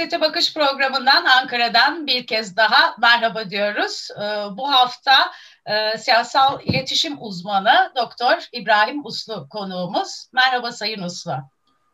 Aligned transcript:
Siyasete 0.00 0.20
Bakış 0.20 0.54
programından 0.54 1.24
Ankara'dan 1.24 2.06
bir 2.06 2.26
kez 2.26 2.56
daha 2.56 2.94
merhaba 3.00 3.50
diyoruz. 3.50 4.08
Ee, 4.16 4.22
bu 4.56 4.72
hafta 4.72 5.12
e, 5.66 5.98
siyasal 5.98 6.60
iletişim 6.62 7.16
uzmanı 7.20 7.92
Doktor 7.96 8.48
İbrahim 8.52 9.06
Uslu 9.06 9.48
konuğumuz. 9.48 10.28
Merhaba 10.32 10.72
Sayın 10.72 11.02
Uslu. 11.02 11.32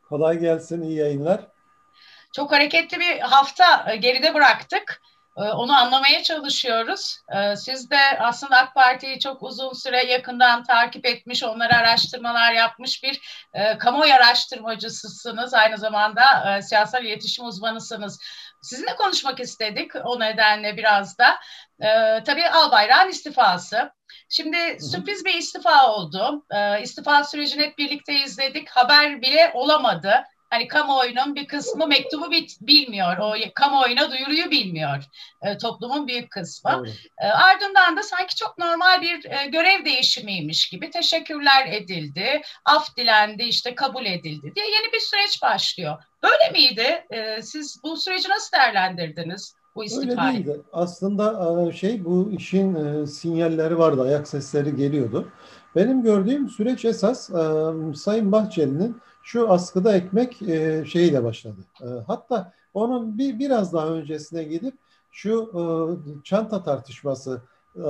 Kolay 0.08 0.38
gelsin, 0.38 0.82
iyi 0.82 0.98
yayınlar. 0.98 1.40
Çok 2.32 2.52
hareketli 2.52 3.00
bir 3.00 3.20
hafta 3.20 3.92
e, 3.92 3.96
geride 3.96 4.34
bıraktık. 4.34 5.00
Ee, 5.36 5.40
onu 5.42 5.76
anlamaya 5.76 6.22
çalışıyoruz. 6.22 7.18
Ee, 7.36 7.56
siz 7.56 7.90
de 7.90 8.18
aslında 8.18 8.56
AK 8.56 8.74
Parti'yi 8.74 9.20
çok 9.20 9.42
uzun 9.42 9.72
süre 9.72 10.04
yakından 10.04 10.64
takip 10.64 11.06
etmiş, 11.06 11.42
onlara 11.42 11.76
araştırmalar 11.78 12.52
yapmış 12.52 13.02
bir 13.02 13.20
e, 13.54 13.78
kamuoyu 13.78 14.14
araştırmacısısınız. 14.14 15.54
Aynı 15.54 15.78
zamanda 15.78 16.56
e, 16.56 16.62
siyasal 16.62 17.04
iletişim 17.04 17.44
uzmanısınız. 17.44 18.20
Sizinle 18.62 18.96
konuşmak 18.96 19.40
istedik 19.40 19.90
o 20.04 20.20
nedenle 20.20 20.76
biraz 20.76 21.18
da. 21.18 21.38
E, 21.80 21.88
tabii 22.24 22.48
Albayrak'ın 22.48 23.10
istifası. 23.10 23.90
Şimdi 24.28 24.78
sürpriz 24.80 25.24
bir 25.24 25.34
istifa 25.34 25.92
oldu. 25.92 26.46
İstifa 26.82 27.24
sürecini 27.24 27.62
hep 27.62 27.78
birlikte 27.78 28.14
izledik. 28.14 28.68
Haber 28.68 29.22
bile 29.22 29.50
olamadı 29.54 30.24
hani 30.56 30.68
kamuoyunun 30.68 31.34
bir 31.34 31.46
kısmı 31.46 31.86
mektubu 31.86 32.30
bilmiyor. 32.60 33.18
O 33.18 33.34
kamuoyuna 33.54 34.10
duyuruyu 34.10 34.50
bilmiyor. 34.50 35.04
E, 35.42 35.58
toplumun 35.58 36.08
büyük 36.08 36.30
kısmı. 36.30 36.84
E, 37.18 37.26
ardından 37.26 37.96
da 37.96 38.02
sanki 38.02 38.34
çok 38.34 38.58
normal 38.58 39.02
bir 39.02 39.30
e, 39.30 39.46
görev 39.46 39.84
değişimiymiş 39.84 40.68
gibi 40.68 40.90
teşekkürler 40.90 41.66
edildi, 41.72 42.42
af 42.64 42.96
dilendi, 42.96 43.42
işte 43.42 43.74
kabul 43.74 44.06
edildi 44.06 44.52
diye 44.54 44.66
yeni 44.66 44.92
bir 44.92 45.00
süreç 45.00 45.42
başlıyor. 45.42 46.02
Böyle 46.22 46.50
miydi? 46.52 47.04
E, 47.10 47.42
siz 47.42 47.80
bu 47.82 47.96
süreci 47.96 48.28
nasıl 48.28 48.56
değerlendirdiniz? 48.56 49.54
Bu 49.74 49.84
istifayı. 49.84 50.36
Öyle 50.36 50.46
değildi. 50.46 50.60
Aslında 50.72 51.54
e, 51.68 51.72
şey 51.72 52.04
bu 52.04 52.30
işin 52.38 52.74
e, 52.74 53.06
sinyalleri 53.06 53.78
vardı, 53.78 54.02
ayak 54.02 54.28
sesleri 54.28 54.76
geliyordu. 54.76 55.28
Benim 55.76 56.02
gördüğüm 56.02 56.48
süreç 56.48 56.84
esas 56.84 57.30
e, 57.30 57.34
Sayın 57.96 58.32
Bahçeli'nin 58.32 59.00
şu 59.26 59.50
askıda 59.50 59.96
ekmek 59.96 60.42
e, 60.42 60.84
şeyiyle 60.84 61.24
başladı. 61.24 61.56
E, 61.82 61.86
hatta 62.06 62.52
onun 62.74 63.18
bir 63.18 63.38
biraz 63.38 63.72
daha 63.72 63.88
öncesine 63.88 64.44
gidip 64.44 64.74
şu 65.12 65.50
e, 65.54 65.62
çanta 66.24 66.62
tartışması 66.62 67.40
e, 67.76 67.84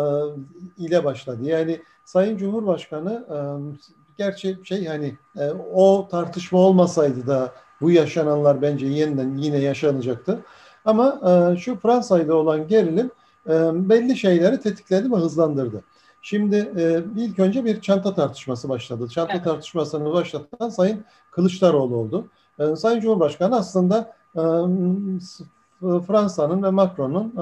ile 0.79 1.05
başladı. 1.05 1.39
Yani 1.43 1.81
Sayın 2.05 2.37
Cumhurbaşkanı 2.37 3.27
e, 3.31 3.37
gerçi 4.19 4.59
şey 4.65 4.87
hani 4.87 5.15
e, 5.39 5.51
o 5.75 6.09
tartışma 6.11 6.59
olmasaydı 6.59 7.27
da 7.27 7.53
bu 7.81 7.91
yaşananlar 7.91 8.63
bence 8.63 8.87
yeniden 8.87 9.37
yine 9.37 9.59
yaşanacaktı. 9.59 10.39
Ama 10.85 11.21
e, 11.27 11.57
şu 11.57 11.81
Fransa 11.81 12.21
ile 12.21 12.33
olan 12.33 12.69
gerilim 12.69 13.11
e, 13.49 13.53
belli 13.89 14.17
şeyleri 14.17 14.61
tetikledi 14.61 15.13
ve 15.13 15.17
hızlandırdı. 15.17 15.85
Şimdi 16.29 16.57
e, 16.77 17.05
ilk 17.17 17.39
önce 17.39 17.65
bir 17.65 17.81
çanta 17.81 18.15
tartışması 18.15 18.69
başladı. 18.69 19.09
Çanta 19.09 19.33
evet. 19.33 19.45
tartışmasını 19.45 20.13
başlatan 20.13 20.69
Sayın 20.69 21.05
Kılıçdaroğlu 21.31 21.97
oldu. 21.97 22.29
E, 22.59 22.77
Sayın 22.77 23.01
Cumhurbaşkanı 23.01 23.57
aslında 23.57 24.15
e, 24.35 24.43
Fransa'nın 25.81 26.63
ve 26.63 26.71
Macron'un 26.71 27.35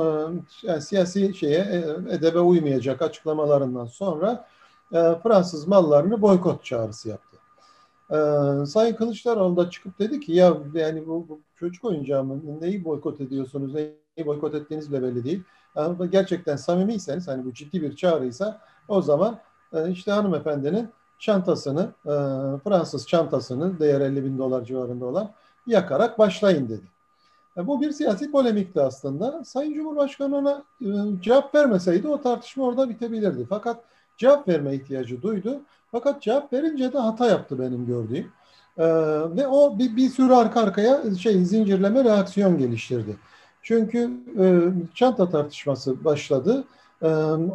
e, 0.68 0.80
siyasi 0.80 1.34
şeye 1.34 1.58
e, 1.58 2.14
edebe 2.14 2.38
uymayacak 2.38 3.02
açıklamalarından 3.02 3.86
sonra 3.86 4.48
e, 4.92 4.98
Fransız 5.22 5.68
mallarını 5.68 6.22
boykot 6.22 6.64
çağrısı 6.64 7.08
yaptı. 7.08 7.36
E, 8.10 8.16
Sayın 8.66 8.94
Kılıçdaroğlu 8.94 9.56
da 9.56 9.70
çıkıp 9.70 9.98
dedi 9.98 10.20
ki 10.20 10.32
ya 10.32 10.56
yani 10.74 11.06
bu, 11.06 11.28
bu 11.28 11.40
çocuk 11.56 11.84
oyuncağı 11.84 12.24
mı 12.24 12.60
neyi 12.60 12.84
boykot 12.84 13.20
ediyorsunuz 13.20 13.74
neyi 13.74 14.26
boykot 14.26 14.54
ettiğiniz 14.54 14.92
bile 14.92 15.02
belli 15.02 15.24
değil. 15.24 15.42
Yani 15.76 16.10
gerçekten 16.10 16.56
samimiyseniz 16.56 17.28
hani 17.28 17.44
bu 17.44 17.52
ciddi 17.52 17.82
bir 17.82 17.96
çağrıysa 17.96 18.60
o 18.88 19.02
zaman 19.02 19.38
e, 19.72 19.90
işte 19.90 20.12
hanımefendinin 20.12 20.88
çantasını, 21.18 21.82
e, 22.06 22.14
Fransız 22.64 23.06
çantasını 23.06 23.78
değer 23.78 24.00
50 24.00 24.24
bin 24.24 24.38
dolar 24.38 24.64
civarında 24.64 25.04
olan 25.04 25.30
yakarak 25.66 26.18
başlayın 26.18 26.68
dedi. 26.68 26.84
E, 27.56 27.66
bu 27.66 27.80
bir 27.80 27.90
siyasi 27.90 28.30
polemikti 28.30 28.80
aslında. 28.80 29.44
Sayın 29.44 29.74
Cumhurbaşkanı 29.74 30.36
ona 30.36 30.62
cevap 31.20 31.54
vermeseydi 31.54 32.08
o 32.08 32.22
tartışma 32.22 32.64
orada 32.64 32.88
bitebilirdi. 32.88 33.46
Fakat 33.48 33.84
cevap 34.16 34.48
verme 34.48 34.74
ihtiyacı 34.74 35.22
duydu. 35.22 35.60
Fakat 35.92 36.22
cevap 36.22 36.52
verince 36.52 36.92
de 36.92 36.98
hata 36.98 37.26
yaptı 37.26 37.58
benim 37.58 37.86
gördüğüm. 37.86 38.32
ve 39.36 39.46
o 39.46 39.78
bir, 39.78 39.96
bir 39.96 40.08
sürü 40.08 40.32
arka 40.32 40.60
arkaya 40.60 41.14
şey 41.14 41.44
zincirleme 41.44 42.04
reaksiyon 42.04 42.58
geliştirdi. 42.58 43.16
Çünkü 43.64 44.10
çanta 44.94 45.30
tartışması 45.30 46.04
başladı 46.04 46.64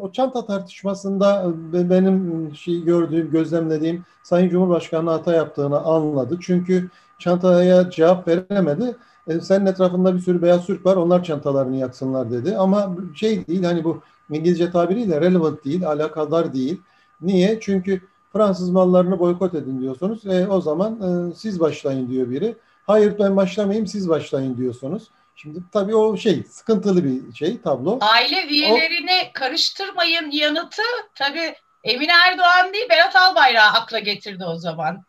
o 0.02 0.12
çanta 0.14 0.46
tartışmasında 0.46 1.54
benim 1.74 2.52
şey 2.56 2.84
gördüğüm, 2.84 3.32
gözlemlediğim 3.32 4.04
Sayın 4.24 4.50
Cumhurbaşkanı 4.50 5.10
hata 5.10 5.34
yaptığını 5.34 5.80
anladı. 5.80 6.38
Çünkü 6.42 6.90
çantaya 7.20 7.90
cevap 7.90 8.28
veremedi. 8.28 8.96
E, 9.28 9.40
senin 9.40 9.66
etrafında 9.66 10.16
bir 10.16 10.20
sürü 10.20 10.42
beyaz 10.42 10.66
Türk 10.66 10.86
var, 10.86 10.96
onlar 10.96 11.24
çantalarını 11.24 11.76
yaksınlar 11.76 12.32
dedi. 12.32 12.58
Ama 12.58 12.96
şey 13.16 13.48
değil, 13.48 13.64
hani 13.64 13.84
bu 13.84 14.02
İngilizce 14.30 14.72
tabiriyle 14.72 15.22
relevant 15.22 15.66
değil, 15.66 15.88
alakadar 15.88 16.54
değil. 16.54 16.82
Niye? 17.22 17.60
Çünkü 17.62 18.02
Fransız 18.34 18.70
mallarını 18.70 19.20
boykot 19.20 19.54
edin 19.54 19.82
diyorsunuz. 19.82 20.26
E, 20.26 20.48
o 20.48 20.62
zaman 20.62 21.02
e, 21.02 21.34
siz 21.36 21.60
başlayın 21.60 22.10
diyor 22.10 22.30
biri. 22.30 22.56
Hayır 22.88 23.16
ben 23.20 23.38
başlamayayım, 23.38 23.88
siz 23.88 24.10
başlayın 24.10 24.58
diyorsunuz. 24.58 25.12
Şimdi 25.42 25.60
tabii 25.72 25.96
o 25.96 26.18
şey 26.18 26.44
sıkıntılı 26.50 27.04
bir 27.04 27.34
şey 27.34 27.62
tablo. 27.62 27.98
Aile 28.02 28.48
üyelerini 28.48 29.30
o, 29.30 29.34
karıştırmayın 29.34 30.32
yanıtı 30.32 30.82
tabii 31.16 31.56
Emine 31.84 32.12
Erdoğan 32.28 32.74
değil 32.74 32.90
Berat 32.90 33.16
Albayrak 33.16 33.76
akla 33.76 34.00
getirdi 34.00 34.46
o 34.46 34.56
zaman. 34.56 35.04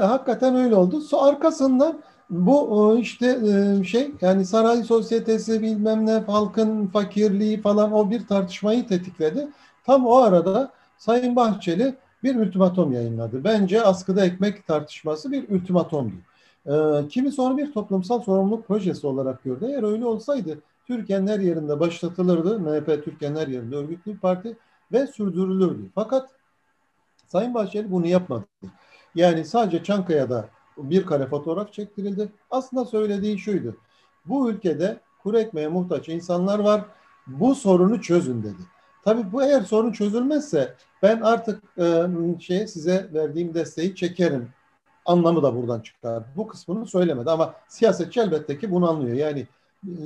Hakikaten 0.00 0.56
öyle 0.56 0.74
oldu. 0.74 1.00
So, 1.00 1.22
arkasından 1.22 2.02
bu 2.30 2.98
işte 3.00 3.26
e, 3.26 3.84
şey 3.84 4.10
yani 4.20 4.46
saray 4.46 4.82
sosyetesi 4.82 5.62
bilmem 5.62 6.06
ne 6.06 6.12
halkın 6.12 6.86
fakirliği 6.86 7.60
falan 7.60 7.92
o 7.92 8.10
bir 8.10 8.26
tartışmayı 8.26 8.86
tetikledi. 8.86 9.48
Tam 9.86 10.06
o 10.06 10.16
arada 10.16 10.72
Sayın 10.98 11.36
Bahçeli 11.36 11.94
bir 12.22 12.36
ultimatom 12.36 12.92
yayınladı. 12.92 13.44
Bence 13.44 13.82
askıda 13.82 14.24
ekmek 14.24 14.66
tartışması 14.66 15.32
bir 15.32 15.48
ultimatomdu. 15.48 16.14
E, 16.66 17.08
kimisi 17.08 17.40
onu 17.42 17.58
bir 17.58 17.72
toplumsal 17.72 18.20
sorumluluk 18.20 18.66
projesi 18.68 19.06
olarak 19.06 19.44
gördü. 19.44 19.66
Eğer 19.68 19.82
öyle 19.82 20.06
olsaydı 20.06 20.58
Türkiye'nin 20.86 21.26
her 21.26 21.40
yerinde 21.40 21.80
başlatılırdı. 21.80 22.60
MHP 22.60 23.04
Türkiye'nin 23.04 23.36
her 23.36 23.48
yerinde 23.48 23.76
örgütlü 23.76 24.12
bir 24.12 24.18
parti 24.18 24.56
ve 24.92 25.06
sürdürülürdü. 25.06 25.90
Fakat 25.94 26.30
Sayın 27.26 27.54
Bahçeli 27.54 27.90
bunu 27.90 28.06
yapmadı. 28.06 28.44
Yani 29.14 29.44
sadece 29.44 29.84
Çankaya'da 29.84 30.48
bir 30.78 31.06
kare 31.06 31.26
fotoğraf 31.26 31.72
çektirildi. 31.72 32.32
Aslında 32.50 32.84
söylediği 32.84 33.38
şuydu. 33.38 33.76
Bu 34.26 34.50
ülkede 34.50 35.00
kuru 35.22 35.38
ekmeğe 35.38 35.68
muhtaç 35.68 36.08
insanlar 36.08 36.58
var. 36.58 36.84
Bu 37.26 37.54
sorunu 37.54 38.00
çözün 38.00 38.42
dedi. 38.42 38.62
Tabii 39.04 39.32
bu 39.32 39.42
eğer 39.42 39.60
sorun 39.60 39.92
çözülmezse 39.92 40.74
ben 41.02 41.20
artık 41.20 41.62
e, 41.78 42.06
şey 42.40 42.66
size 42.66 43.10
verdiğim 43.14 43.54
desteği 43.54 43.94
çekerim 43.94 44.48
anlamı 45.04 45.42
da 45.42 45.56
buradan 45.56 45.80
çıkar. 45.80 46.22
Bu 46.36 46.46
kısmını 46.46 46.86
söylemedi 46.86 47.30
ama 47.30 47.54
siyasetçi 47.68 48.20
elbette 48.20 48.58
ki 48.58 48.70
bunu 48.70 48.90
anlıyor. 48.90 49.16
Yani 49.16 49.46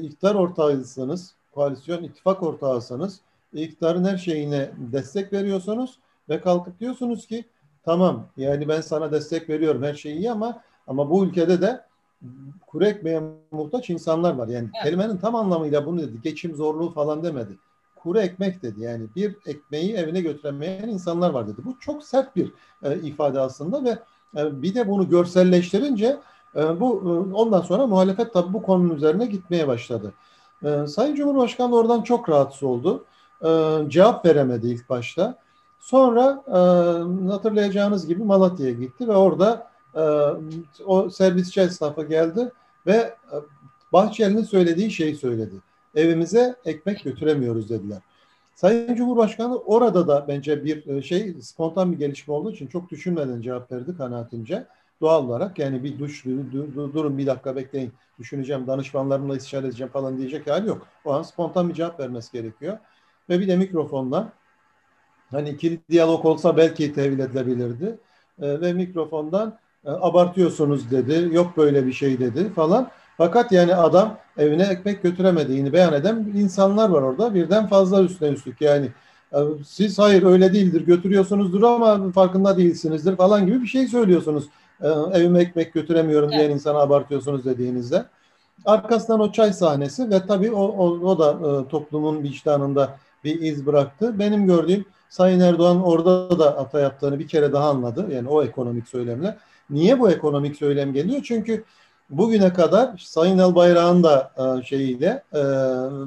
iktidar 0.03 0.34
ortağıysanız, 0.34 1.34
koalisyon 1.55 2.03
ittifak 2.03 2.43
ortağıysanız 2.43 3.21
iktidarın 3.53 4.05
her 4.05 4.17
şeyine 4.17 4.71
destek 4.79 5.33
veriyorsunuz 5.33 5.99
ve 6.29 6.41
kalkıp 6.41 6.81
diyorsunuz 6.81 7.27
ki 7.27 7.45
tamam 7.84 8.27
yani 8.37 8.69
ben 8.69 8.81
sana 8.81 9.13
destek 9.13 9.48
veriyorum 9.48 9.83
her 9.83 9.95
şey 9.95 10.16
iyi 10.16 10.31
ama 10.31 10.63
ama 10.87 11.10
bu 11.10 11.25
ülkede 11.25 11.60
de 11.60 11.84
kuru 12.66 12.87
ekmeğe 12.87 13.22
muhtaç 13.51 13.91
insanlar 13.91 14.34
var. 14.34 14.49
Yani 14.49 14.69
evet. 14.75 14.84
kelimenin 14.84 15.16
tam 15.16 15.34
anlamıyla 15.34 15.87
bunu 15.87 16.01
dedi. 16.01 16.21
Geçim 16.22 16.57
zorluğu 16.57 16.91
falan 16.91 17.22
demedi. 17.22 17.59
Kuru 17.97 18.21
ekmek 18.21 18.63
dedi. 18.63 18.81
Yani 18.81 19.07
bir 19.16 19.37
ekmeği 19.47 19.95
evine 19.95 20.21
götüremeyen 20.21 20.89
insanlar 20.89 21.31
var 21.31 21.49
dedi. 21.49 21.60
Bu 21.65 21.78
çok 21.81 22.04
sert 22.04 22.37
bir 22.37 22.53
e, 22.83 22.99
ifade 22.99 23.41
aslında 23.41 23.84
ve 23.84 23.91
e, 23.91 23.99
bir 24.36 24.74
de 24.74 24.88
bunu 24.88 25.09
görselleştirince 25.09 26.16
e, 26.56 26.80
bu 26.80 27.03
e, 27.04 27.34
ondan 27.34 27.60
sonra 27.60 27.86
muhalefet 27.86 28.33
tabii 28.33 28.53
bu 28.53 28.62
konunun 28.62 28.94
üzerine 28.94 29.27
gitmeye 29.27 29.68
başladı. 29.68 30.12
Sayın 30.86 31.15
Cumhurbaşkanı 31.15 31.77
oradan 31.77 32.03
çok 32.03 32.28
rahatsız 32.28 32.62
oldu. 32.62 33.04
Cevap 33.88 34.27
veremedi 34.27 34.68
ilk 34.68 34.88
başta. 34.88 35.38
Sonra 35.80 36.42
hatırlayacağınız 37.30 38.06
gibi 38.06 38.24
Malatya'ya 38.24 38.72
gitti 38.72 39.09
ve 39.09 39.16
orada 39.16 39.71
o 40.86 41.10
servisçi 41.10 41.60
esnafı 41.60 42.03
geldi 42.03 42.53
ve 42.86 43.15
Bahçeli'nin 43.92 44.44
söylediği 44.44 44.91
şeyi 44.91 45.16
söyledi. 45.16 45.54
Evimize 45.94 46.56
ekmek 46.65 47.04
götüremiyoruz 47.04 47.71
dediler. 47.71 47.98
Sayın 48.56 48.94
Cumhurbaşkanı 48.94 49.58
orada 49.58 50.08
da 50.08 50.24
bence 50.28 50.64
bir 50.64 50.86
e, 50.86 51.03
şey 51.03 51.34
spontan 51.41 51.92
bir 51.92 51.98
gelişme 51.98 52.34
olduğu 52.34 52.53
için 52.53 52.66
çok 52.66 52.91
düşünmeden 52.91 53.41
cevap 53.41 53.72
verdi 53.72 53.97
kanaatimce. 53.97 54.66
doğal 55.00 55.24
olarak 55.24 55.58
yani 55.58 55.84
bir 55.84 55.98
duş 55.98 56.24
durun 56.74 57.18
bir 57.18 57.26
dakika 57.26 57.56
bekleyin 57.56 57.92
düşüneceğim 58.18 58.66
danışmanlarımla 58.66 59.36
istişare 59.36 59.66
edeceğim 59.66 59.92
falan 59.92 60.18
diyecek 60.18 60.47
hali 60.47 60.68
yok. 60.68 60.86
O 61.04 61.12
an 61.12 61.22
spontan 61.22 61.68
bir 61.68 61.74
cevap 61.74 62.00
vermesi 62.00 62.32
gerekiyor. 62.32 62.78
Ve 63.28 63.41
bir 63.41 63.48
de 63.48 63.56
mikrofonla 63.56 64.32
hani 65.30 65.50
ikili 65.50 65.80
diyalog 65.91 66.24
olsa 66.24 66.56
belki 66.56 66.92
tevil 66.94 67.18
edilebilirdi. 67.18 67.98
E, 68.42 68.60
ve 68.60 68.72
mikrofondan 68.72 69.58
e, 69.84 69.91
abartıyorsunuz 69.91 70.91
dedi. 70.91 71.34
Yok 71.34 71.56
böyle 71.56 71.86
bir 71.86 71.92
şey 71.92 72.20
dedi 72.20 72.53
falan. 72.53 72.91
Fakat 73.16 73.53
yani 73.53 73.74
adam 73.74 74.18
evine 74.39 74.63
ekmek 74.63 75.03
götüremediğini 75.03 75.72
beyan 75.72 75.95
eden 75.95 76.33
insanlar 76.34 76.89
var 76.89 77.03
orada. 77.03 77.34
Birden 77.34 77.66
fazla 77.66 78.03
üstüne 78.03 78.28
üstlük 78.28 78.60
yani 78.60 78.89
e, 79.33 79.39
siz 79.66 79.98
hayır 79.98 80.22
öyle 80.22 80.53
değildir 80.53 80.86
götürüyorsunuzdur 80.86 81.63
ama 81.63 82.13
farkında 82.13 82.57
değilsinizdir 82.57 83.16
falan 83.16 83.47
gibi 83.47 83.63
bir 83.63 83.66
şey 83.66 83.86
söylüyorsunuz. 83.86 84.45
E, 84.80 84.89
evime 84.89 85.41
ekmek 85.41 85.72
götüremiyorum 85.72 86.28
evet. 86.33 86.41
diyen 86.41 86.51
insana 86.51 86.78
abartıyorsunuz 86.78 87.45
dediğinizde. 87.45 88.04
Arkasından 88.65 89.21
o 89.21 89.33
çay 89.33 89.53
sahnesi 89.53 90.10
ve 90.10 90.27
tabii 90.27 90.53
o, 90.53 90.63
o, 90.63 90.89
o 90.89 91.18
da 91.18 91.30
e, 91.33 91.68
toplumun 91.68 92.22
vicdanında 92.22 92.97
bir 93.24 93.41
iz 93.41 93.66
bıraktı. 93.66 94.18
Benim 94.18 94.47
gördüğüm 94.47 94.84
Sayın 95.09 95.41
Erdoğan 95.41 95.83
orada 95.83 96.39
da 96.39 96.57
hata 96.57 96.80
yaptığını 96.80 97.18
bir 97.18 97.28
kere 97.28 97.53
daha 97.53 97.71
anladı. 97.71 98.07
Yani 98.15 98.28
o 98.28 98.42
ekonomik 98.42 98.89
söylemle. 98.89 99.36
Niye 99.71 100.01
bu 100.01 100.10
ekonomik 100.10 100.57
söylem 100.57 100.92
geliyor? 100.92 101.22
Çünkü 101.24 101.65
bugüne 102.10 102.53
kadar 102.53 102.98
Sayın 102.98 103.38
Albayrak'ın 103.38 104.03
da 104.03 104.32
e, 104.38 104.62
şeyiyle 104.62 105.22
e, 105.34 105.42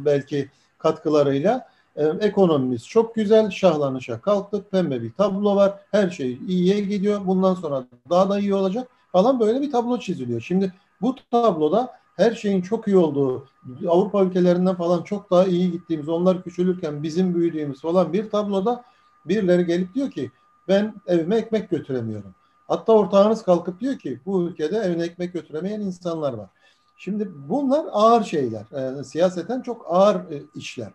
belki 0.06 0.50
katkılarıyla 0.78 1.68
e, 1.96 2.06
ekonomimiz 2.06 2.88
çok 2.88 3.16
güzel, 3.16 3.50
şahlanışa 3.50 4.22
kalktık, 4.22 4.72
pembe 4.72 5.02
bir 5.02 5.14
tablo 5.14 5.56
var, 5.56 5.74
her 5.92 6.10
şey 6.10 6.40
iyiye 6.48 6.80
gidiyor, 6.80 7.22
bundan 7.26 7.54
sonra 7.54 7.84
daha 8.10 8.30
da 8.30 8.40
iyi 8.40 8.56
olacak 8.56 8.88
falan 9.12 9.40
böyle 9.40 9.62
bir 9.62 9.72
tablo 9.72 10.00
çiziliyor. 10.00 10.42
Şimdi 10.42 10.74
bu 11.02 11.16
tabloda 11.32 12.00
her 12.16 12.32
şeyin 12.32 12.62
çok 12.62 12.88
iyi 12.88 12.98
olduğu, 12.98 13.48
Avrupa 13.88 14.24
ülkelerinden 14.24 14.76
falan 14.76 15.04
çok 15.04 15.32
daha 15.32 15.46
iyi 15.46 15.72
gittiğimiz, 15.72 16.10
onlar 16.10 16.44
küçülürken 16.44 17.04
bizim 17.04 17.36
büyüdüğümüz 17.36 17.82
falan 17.82 18.14
bir 18.14 18.30
tabloda 18.30 18.84
birileri 19.26 19.66
gelip 19.66 19.94
diyor 19.94 20.12
ki 20.12 20.32
ben 20.68 20.94
evime 21.08 21.38
ekmek 21.38 21.70
götüremiyorum. 21.70 22.36
Hatta 22.70 22.94
ortağınız 22.94 23.44
kalkıp 23.44 23.80
diyor 23.80 24.00
ki 24.00 24.20
bu 24.26 24.44
ülkede 24.44 24.78
evine 24.78 25.04
ekmek 25.04 25.34
götüremeyen 25.34 25.82
insanlar 25.82 26.34
var. 26.34 26.50
Şimdi 26.98 27.30
bunlar 27.50 27.86
ağır 27.92 28.24
şeyler. 28.24 29.00
E, 29.00 29.04
siyaseten 29.04 29.62
çok 29.62 29.86
ağır 29.90 30.16
e, 30.16 30.42
işler. 30.56 30.92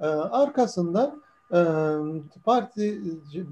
E, 0.00 0.06
arkasından 0.06 1.22
e, 1.52 1.60
parti 2.44 3.00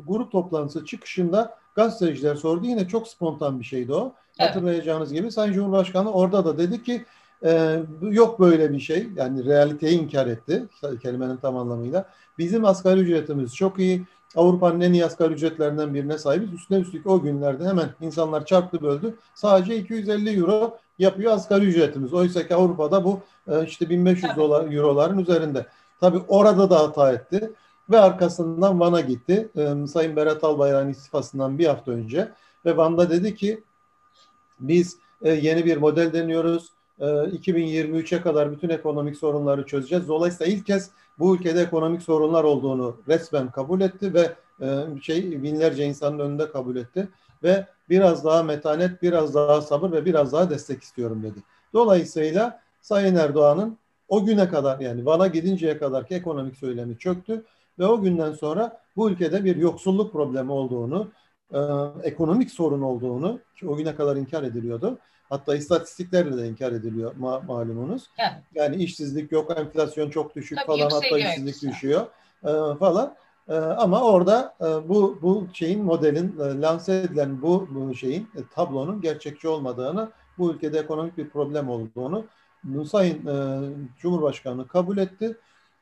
grup 0.07 0.33
toplantısı 0.33 0.87
çıkışında 0.87 1.59
gazeteciler 1.75 2.35
sordu. 2.35 2.67
Yine 2.67 2.89
çok 2.89 3.09
spontan 3.09 3.61
bir 3.61 3.65
şeydi 3.65 3.93
o. 3.95 4.13
Evet. 4.39 4.51
Hatırlayacağınız 4.51 5.13
gibi 5.13 5.33
Sayın 5.33 5.53
Cumhurbaşkanı 5.53 6.13
orada 6.13 6.45
da 6.45 6.59
dedi 6.59 6.83
ki 6.83 7.05
e, 7.45 7.83
yok 8.03 8.41
böyle 8.41 8.73
bir 8.73 8.81
şey. 8.81 9.09
Yani 9.17 9.45
realiteyi 9.45 10.01
inkar 10.01 10.27
etti 10.27 10.65
kelimenin 11.03 11.37
tam 11.37 11.57
anlamıyla. 11.57 12.05
Bizim 12.39 12.65
asgari 12.65 13.01
ücretimiz 13.01 13.55
çok 13.55 13.79
iyi. 13.79 14.03
Avrupa'nın 14.37 14.81
en 14.81 14.93
iyi 14.93 15.05
asgari 15.05 15.33
ücretlerinden 15.33 15.95
birine 15.95 16.19
sahibiz. 16.19 16.53
Üstüne 16.53 16.79
üstlük 16.79 17.07
o 17.07 17.23
günlerde 17.23 17.65
hemen 17.65 17.89
insanlar 18.01 18.47
çarptı 18.47 18.83
böldü. 18.83 19.15
Sadece 19.35 19.77
250 19.77 20.39
euro 20.39 20.79
yapıyor 20.99 21.33
asgari 21.33 21.65
ücretimiz. 21.65 22.15
Oysa 22.15 22.49
ki 22.49 22.55
Avrupa'da 22.55 23.05
bu 23.05 23.21
e, 23.49 23.65
işte 23.65 23.91
1500 23.91 24.37
dolar 24.37 24.73
euroların 24.73 25.19
üzerinde. 25.19 25.67
Tabi 26.01 26.19
orada 26.29 26.71
da 26.71 26.79
hata 26.79 27.13
etti 27.13 27.53
ve 27.91 27.99
arkasından 27.99 28.81
Van'a 28.81 29.01
gitti. 29.01 29.49
E, 29.57 29.87
Sayın 29.87 30.17
Berat 30.17 30.45
Albayrak'ın 30.45 30.89
istifasından 30.89 31.59
bir 31.59 31.67
hafta 31.67 31.93
önce 31.93 32.29
ve 32.65 32.77
Van'da 32.77 33.11
dedi 33.11 33.35
ki 33.35 33.63
biz 34.61 34.97
e, 35.23 35.31
yeni 35.31 35.65
bir 35.65 35.77
model 35.77 36.13
deniyoruz. 36.13 36.75
2023'e 37.01 38.21
kadar 38.21 38.53
bütün 38.53 38.69
ekonomik 38.69 39.17
sorunları 39.17 39.67
çözeceğiz. 39.67 40.09
Dolayısıyla 40.09 40.53
ilk 40.53 40.67
kez 40.67 40.91
bu 41.19 41.37
ülkede 41.37 41.61
ekonomik 41.61 42.03
sorunlar 42.03 42.45
olduğunu 42.45 42.97
resmen 43.09 43.51
kabul 43.51 43.81
etti 43.81 44.15
ve 44.15 44.33
e, 44.61 45.01
şey 45.03 45.43
binlerce 45.43 45.85
insanın 45.85 46.19
önünde 46.19 46.51
kabul 46.51 46.77
etti 46.77 47.09
ve 47.43 47.67
biraz 47.91 48.25
daha 48.25 48.43
metanet, 48.43 49.03
biraz 49.03 49.35
daha 49.35 49.63
sabır 49.63 49.93
ve 49.93 50.05
biraz 50.05 50.33
daha 50.33 50.51
destek 50.51 50.83
istiyorum 50.83 51.23
dedi. 51.23 51.39
Dolayısıyla 51.73 52.61
Sayın 52.81 53.17
Erdoğan'ın 53.17 53.79
o 54.09 54.25
güne 54.25 54.49
kadar 54.49 54.81
yani 54.81 55.07
Van'a 55.07 55.27
gidinceye 55.27 55.79
kadarki 55.79 56.15
ekonomik 56.15 56.57
söylemi 56.57 56.99
çöktü 56.99 57.45
ve 57.79 57.87
o 57.87 58.01
günden 58.01 58.33
sonra 58.33 58.81
bu 58.97 59.11
ülkede 59.11 59.45
bir 59.45 59.57
yoksulluk 59.57 60.13
problemi 60.13 60.53
olduğunu, 60.53 61.09
e, 61.53 61.59
ekonomik 62.03 62.51
sorun 62.51 62.83
olduğunu 62.83 63.39
ki 63.57 63.69
o 63.69 63.77
güne 63.77 63.95
kadar 63.95 64.17
inkar 64.17 64.43
ediliyordu 64.43 64.99
Hatta 65.29 65.57
istatistiklerle 65.57 66.37
de 66.37 66.49
inkar 66.49 66.73
ediliyor 66.73 67.17
ma 67.17 67.41
malumunuz. 67.41 68.11
Evet. 68.19 68.43
Yani 68.55 68.77
işsizlik 68.77 69.33
yok, 69.33 69.59
enflasyon 69.59 70.11
çok 70.11 70.37
düşük 70.37 70.59
Tabii 70.59 70.67
falan 70.67 70.91
hatta 70.91 71.19
işsizlik 71.19 71.55
işte. 71.55 71.69
düşüyor 71.69 72.07
e, 72.45 72.79
falan. 72.79 73.15
E, 73.49 73.55
ama 73.55 74.03
orada 74.03 74.55
e, 74.61 74.89
bu 74.89 75.19
bu 75.23 75.47
şeyin 75.53 75.85
modelin 75.85 76.41
e, 76.41 76.61
lanse 76.61 76.95
edilen 76.95 77.43
bu, 77.43 77.69
bu 77.71 77.95
şeyin 77.95 78.23
e, 78.23 78.41
tablonun 78.55 79.01
gerçekçi 79.01 79.49
olmadığını, 79.49 80.09
bu 80.39 80.53
ülkede 80.53 80.79
ekonomik 80.79 81.19
bir 81.19 81.29
problem 81.29 81.69
olduğunu 81.69 82.25
Sayın 82.91 83.27
e, 83.27 83.69
Cumhurbaşkanı 83.99 84.69
kabul 84.69 84.99
etti. 84.99 85.37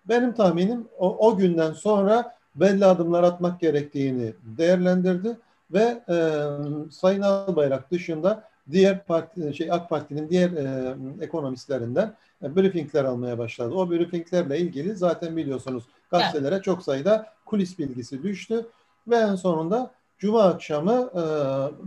Benim 0.08 0.32
tahminim 0.34 0.88
o, 0.98 1.28
o 1.28 1.36
günden 1.36 1.72
sonra 1.72 2.36
belli 2.54 2.86
adımlar 2.86 3.22
atmak 3.22 3.60
gerektiğini 3.60 4.32
değerlendirdi 4.42 5.36
ve 5.70 6.02
e, 6.08 6.16
Sayın 6.90 7.22
Albayrak 7.22 7.90
dışında 7.90 8.51
diğer 8.70 9.04
parti 9.04 9.54
şey 9.54 9.72
AK 9.72 9.88
Parti'nin 9.90 10.28
diğer 10.28 10.50
e, 10.50 10.96
ekonomistlerinden 11.20 12.16
e, 12.42 12.56
briefingler 12.56 13.04
almaya 13.04 13.38
başladı. 13.38 13.74
O 13.74 13.90
briefinglerle 13.90 14.58
ilgili 14.58 14.96
zaten 14.96 15.36
biliyorsunuz 15.36 15.84
gazetelere 16.10 16.54
evet. 16.54 16.64
çok 16.64 16.82
sayıda 16.82 17.26
kulis 17.46 17.78
bilgisi 17.78 18.22
düştü 18.22 18.66
ve 19.08 19.16
en 19.16 19.34
sonunda 19.34 19.90
Cuma 20.18 20.42
akşamı 20.42 21.10
e, 21.14 21.22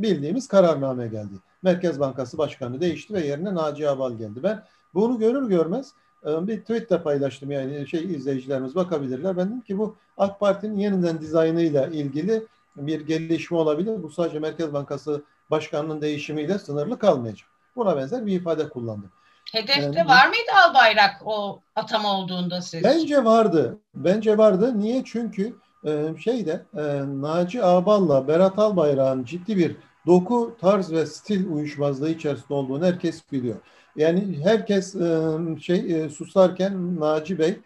bildiğimiz 0.02 0.48
kararname 0.48 1.08
geldi. 1.08 1.34
Merkez 1.64 2.00
Bankası 2.00 2.38
Başkanı 2.38 2.82
değişti 2.82 3.14
ve 3.14 3.28
yerine 3.28 3.56
Naci 3.56 3.90
Abal 3.90 4.14
geldi. 4.14 4.44
Ben 4.44 4.64
bunu 4.94 5.20
görür 5.20 5.50
görmez 5.50 5.94
e, 6.26 6.48
bir 6.48 6.62
tweette 6.62 7.02
paylaştım 7.02 7.52
yani 7.52 7.88
şey 7.88 8.04
izleyicilerimiz 8.16 8.76
bakabilirler. 8.76 9.38
Ben 9.38 9.48
dedim 9.48 9.62
ki 9.62 9.78
bu 9.78 9.96
AK 10.18 10.40
Parti'nin 10.40 10.78
yeniden 10.78 11.22
dizaynıyla 11.22 11.88
ilgili 11.88 12.44
bir 12.78 13.02
gelişme 13.02 13.58
olabilir. 13.58 14.04
Bu 14.04 14.10
sadece 14.10 14.40
Merkez 14.40 14.74
Bankası 14.74 15.24
başkanının 15.52 16.02
değişimiyle 16.02 16.60
sınırlı 16.60 17.00
kalmayacak. 17.00 17.50
Buna 17.76 17.98
benzer 17.98 18.26
bir 18.26 18.34
ifade 18.34 18.70
kullandım. 18.70 19.12
Hedefte 19.52 19.82
yani, 19.82 20.08
var 20.08 20.28
mıydı 20.28 20.52
Albayrak 20.68 21.22
o 21.26 21.60
atama 21.76 22.18
olduğunda 22.18 22.62
siz? 22.62 22.84
Bence 22.84 23.24
vardı. 23.24 23.78
Bence 23.96 24.38
vardı. 24.38 24.80
Niye? 24.80 25.04
Çünkü 25.06 25.56
e, 25.86 26.08
şeyde 26.20 26.66
e, 26.78 26.84
Naci 27.22 27.64
Ağbal'la 27.64 28.28
Berat 28.28 28.60
Albayrak'ın 28.60 29.24
ciddi 29.24 29.58
bir 29.58 29.76
doku, 30.06 30.58
tarz 30.62 30.92
ve 30.92 31.06
stil 31.06 31.50
uyuşmazlığı 31.50 32.10
içerisinde 32.10 32.54
olduğunu 32.54 32.86
herkes 32.86 33.32
biliyor. 33.32 33.56
Yani 33.96 34.40
herkes 34.44 34.96
e, 34.96 35.32
şey 35.62 36.10
susarken 36.10 37.00
Naci 37.00 37.40
Bey 37.40 37.60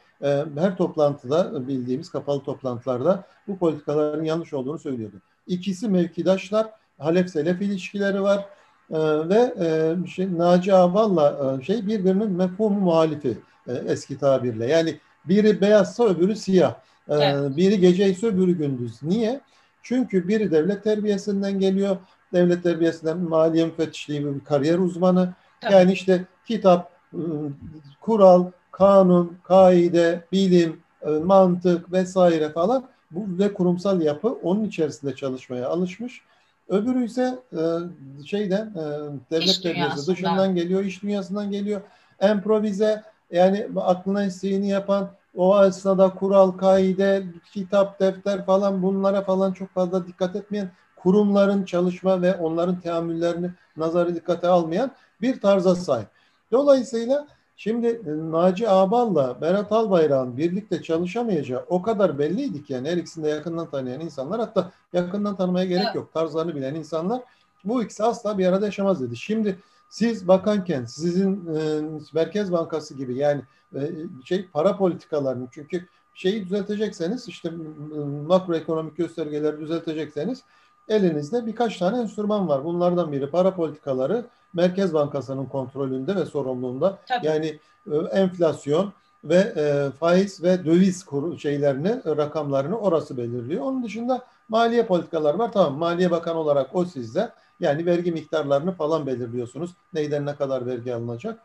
her 0.55 0.77
toplantıda 0.77 1.67
bildiğimiz 1.67 2.09
kapalı 2.09 2.43
toplantılarda 2.43 3.23
bu 3.47 3.57
politikaların 3.57 4.23
yanlış 4.23 4.53
olduğunu 4.53 4.79
söylüyordu. 4.79 5.15
İkisi 5.47 5.89
mevkidaşlar 5.89 6.67
Halep 6.99 7.29
Selef 7.29 7.61
ilişkileri 7.61 8.21
var 8.21 8.45
e, 8.91 8.99
ve 9.29 9.53
e, 9.59 9.95
şey, 10.07 10.37
Naci 10.37 10.73
Aval'la 10.73 11.57
e, 11.61 11.63
şey 11.63 11.87
birbirinin 11.87 12.31
mefhumu 12.31 12.79
muhalifi 12.79 13.37
e, 13.67 13.73
eski 13.73 14.17
tabirle. 14.17 14.65
Yani 14.67 14.99
biri 15.25 15.61
beyazsa 15.61 16.05
öbürü 16.05 16.35
siyah. 16.35 16.75
E, 17.09 17.15
evet. 17.15 17.57
Biri 17.57 17.79
gece 17.79 18.09
ise 18.09 18.27
öbürü 18.27 18.57
gündüz. 18.57 19.03
Niye? 19.03 19.41
Çünkü 19.83 20.27
biri 20.27 20.51
devlet 20.51 20.83
terbiyesinden 20.83 21.59
geliyor. 21.59 21.97
Devlet 22.33 22.63
terbiyesinden 22.63 23.17
maliye 23.17 23.65
müfettişliği 23.65 24.25
bir 24.25 24.39
kariyer 24.39 24.79
uzmanı. 24.79 25.33
Evet. 25.61 25.73
Yani 25.73 25.91
işte 25.91 26.25
kitap, 26.47 26.91
ıı, 27.13 27.51
kural, 28.01 28.45
kanun, 28.71 29.37
kaide, 29.43 30.23
bilim, 30.31 30.79
ıı, 31.07 31.25
mantık 31.25 31.91
vesaire 31.91 32.49
falan 32.49 32.83
bu 33.11 33.39
ve 33.39 33.53
kurumsal 33.53 34.01
yapı 34.01 34.27
onun 34.29 34.63
içerisinde 34.63 35.15
çalışmaya 35.15 35.67
alışmış. 35.67 36.21
Öbürü 36.69 37.05
ise 37.05 37.39
e, 37.53 37.61
şeyden 38.25 38.65
e, 38.65 38.83
devlet 39.31 39.63
terbiyesi 39.63 40.07
dışından 40.07 40.55
geliyor, 40.55 40.83
iş 40.83 41.03
dünyasından 41.03 41.51
geliyor. 41.51 41.81
Improvize 42.31 43.03
yani 43.31 43.67
aklına 43.75 44.23
isteğini 44.23 44.69
yapan 44.69 45.09
o 45.35 45.65
esnada 45.65 46.09
kural, 46.09 46.51
kaide, 46.51 47.23
kitap, 47.53 47.99
defter 47.99 48.45
falan 48.45 48.83
bunlara 48.83 49.21
falan 49.21 49.53
çok 49.53 49.69
fazla 49.69 50.07
dikkat 50.07 50.35
etmeyen 50.35 50.71
kurumların 50.95 51.63
çalışma 51.65 52.21
ve 52.21 52.35
onların 52.35 52.79
teamüllerini 52.79 53.51
nazarı 53.77 54.15
dikkate 54.15 54.47
almayan 54.47 54.91
bir 55.21 55.41
tarza 55.41 55.75
sahip. 55.75 56.07
Dolayısıyla 56.51 57.27
Şimdi 57.61 57.87
e, 57.87 58.31
Naci 58.31 58.69
Ağbal'la 58.69 59.41
Berat 59.41 59.71
Albayrak'ın 59.71 60.37
birlikte 60.37 60.83
çalışamayacağı 60.83 61.65
o 61.69 61.81
kadar 61.81 62.19
belliydi 62.19 62.63
ki 62.63 62.73
yani 62.73 62.89
her 62.89 62.97
ikisini 62.97 63.23
de 63.23 63.29
yakından 63.29 63.69
tanıyan 63.69 64.01
insanlar 64.01 64.39
hatta 64.39 64.71
yakından 64.93 65.35
tanımaya 65.35 65.65
gerek 65.65 65.95
yok. 65.95 66.13
Tarzlarını 66.13 66.55
bilen 66.55 66.75
insanlar 66.75 67.21
Bu 67.65 67.83
ikisi 67.83 68.03
asla 68.03 68.37
bir 68.37 68.45
arada 68.45 68.65
yaşamaz 68.65 69.01
dedi. 69.01 69.17
Şimdi 69.17 69.59
siz 69.89 70.27
bakanken 70.27 70.85
sizin 70.85 71.55
e, 71.55 71.81
Merkez 72.13 72.51
Bankası 72.51 72.93
gibi 72.93 73.15
yani 73.15 73.41
e, 73.75 73.79
şey 74.25 74.45
para 74.47 74.77
politikalarını 74.77 75.47
çünkü 75.51 75.87
şeyi 76.13 76.45
düzeltecekseniz 76.45 77.27
işte 77.27 77.51
makroekonomik 78.27 78.97
göstergeleri 78.97 79.59
düzeltecekseniz 79.59 80.43
elinizde 80.89 81.45
birkaç 81.45 81.77
tane 81.77 81.99
enstrüman 82.01 82.47
var. 82.47 82.65
Bunlardan 82.65 83.11
biri 83.11 83.29
para 83.29 83.55
politikaları 83.55 84.25
Merkez 84.53 84.93
Bankası'nın 84.93 85.45
kontrolünde 85.45 86.15
ve 86.15 86.25
sorumluluğunda. 86.25 86.97
Tabii. 87.07 87.25
Yani 87.25 87.59
e, 87.91 87.95
enflasyon 87.95 88.93
ve 89.23 89.53
e, 89.55 89.91
faiz 89.99 90.43
ve 90.43 90.65
döviz 90.65 91.03
kuru 91.03 91.39
şeylerini, 91.39 92.01
rakamlarını 92.05 92.79
orası 92.79 93.17
belirliyor. 93.17 93.63
Onun 93.63 93.83
dışında 93.83 94.21
maliye 94.49 94.85
politikaları 94.85 95.39
var. 95.39 95.51
Tamam 95.51 95.77
Maliye 95.77 96.11
Bakanı 96.11 96.37
olarak 96.37 96.75
o 96.75 96.85
sizde. 96.85 97.31
Yani 97.59 97.85
vergi 97.85 98.11
miktarlarını 98.11 98.71
falan 98.71 99.07
belirliyorsunuz. 99.07 99.71
Neyden 99.93 100.25
ne 100.25 100.35
kadar 100.35 100.65
vergi 100.65 100.93
alınacak. 100.93 101.39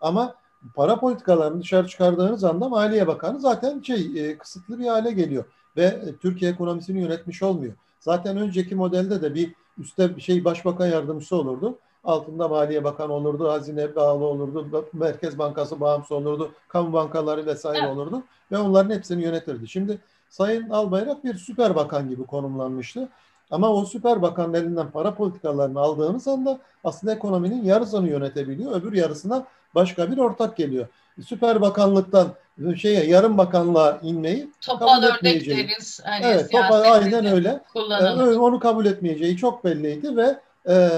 Ama 0.00 0.34
para 0.74 1.00
politikalarını 1.00 1.60
dışarı 1.60 1.88
çıkardığınız 1.88 2.44
anda 2.44 2.68
Maliye 2.68 3.06
Bakanı 3.06 3.40
zaten 3.40 3.80
şey 3.80 4.12
e, 4.16 4.38
kısıtlı 4.38 4.78
bir 4.78 4.86
hale 4.86 5.10
geliyor 5.10 5.44
ve 5.76 6.00
Türkiye 6.20 6.50
ekonomisini 6.50 7.00
yönetmiş 7.00 7.42
olmuyor. 7.42 7.72
Zaten 8.00 8.36
önceki 8.36 8.74
modelde 8.74 9.22
de 9.22 9.34
bir 9.34 9.54
üstte 9.78 10.16
bir 10.16 10.20
şey 10.20 10.44
başbakan 10.44 10.86
yardımcısı 10.86 11.36
olurdu. 11.36 11.78
Altında 12.04 12.48
Maliye 12.48 12.84
Bakanı 12.84 13.12
olurdu, 13.12 13.48
hazine 13.48 13.96
bağlı 13.96 14.24
olurdu, 14.24 14.88
Merkez 14.92 15.38
Bankası 15.38 15.80
bağımsız 15.80 16.12
olurdu, 16.12 16.50
kamu 16.68 16.92
bankaları 16.92 17.46
vesaire 17.46 17.78
evet. 17.78 17.96
olurdu 17.96 18.22
ve 18.52 18.58
onların 18.58 18.94
hepsini 18.94 19.22
yönetirdi. 19.22 19.68
Şimdi 19.68 19.98
Sayın 20.28 20.70
Albayrak 20.70 21.24
bir 21.24 21.34
süper 21.34 21.74
bakan 21.74 22.08
gibi 22.08 22.26
konumlanmıştı. 22.26 23.08
Ama 23.50 23.72
o 23.72 23.84
süper 23.84 24.22
bakanın 24.22 24.54
elinden 24.54 24.90
para 24.90 25.14
politikalarını 25.14 25.80
aldığınız 25.80 26.28
anda 26.28 26.58
aslında 26.84 27.12
ekonominin 27.12 27.64
yarısını 27.64 28.08
yönetebiliyor. 28.08 28.72
Öbür 28.72 28.92
yarısına 28.92 29.44
başka 29.74 30.10
bir 30.10 30.18
ortak 30.18 30.56
geliyor. 30.56 30.86
Süper 31.26 31.60
bakanlıktan 31.60 32.28
şeye 32.76 33.04
yarım 33.04 33.38
bakanlığa 33.38 33.98
inmeyi 34.02 34.50
topal 34.60 35.02
örnekleriz. 35.02 36.00
Hani 36.04 36.24
evet, 36.26 36.52
topal 36.52 36.92
aynen 36.92 37.26
öyle. 37.26 37.60
Ee, 37.76 38.36
onu 38.36 38.60
kabul 38.60 38.86
etmeyeceği 38.86 39.36
çok 39.36 39.64
belliydi 39.64 40.16
ve 40.16 40.38
e, 40.68 40.88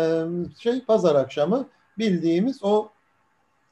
şey 0.59 0.81
pazar 0.81 1.15
akşamı 1.15 1.67
bildiğimiz 1.99 2.65
o 2.65 2.89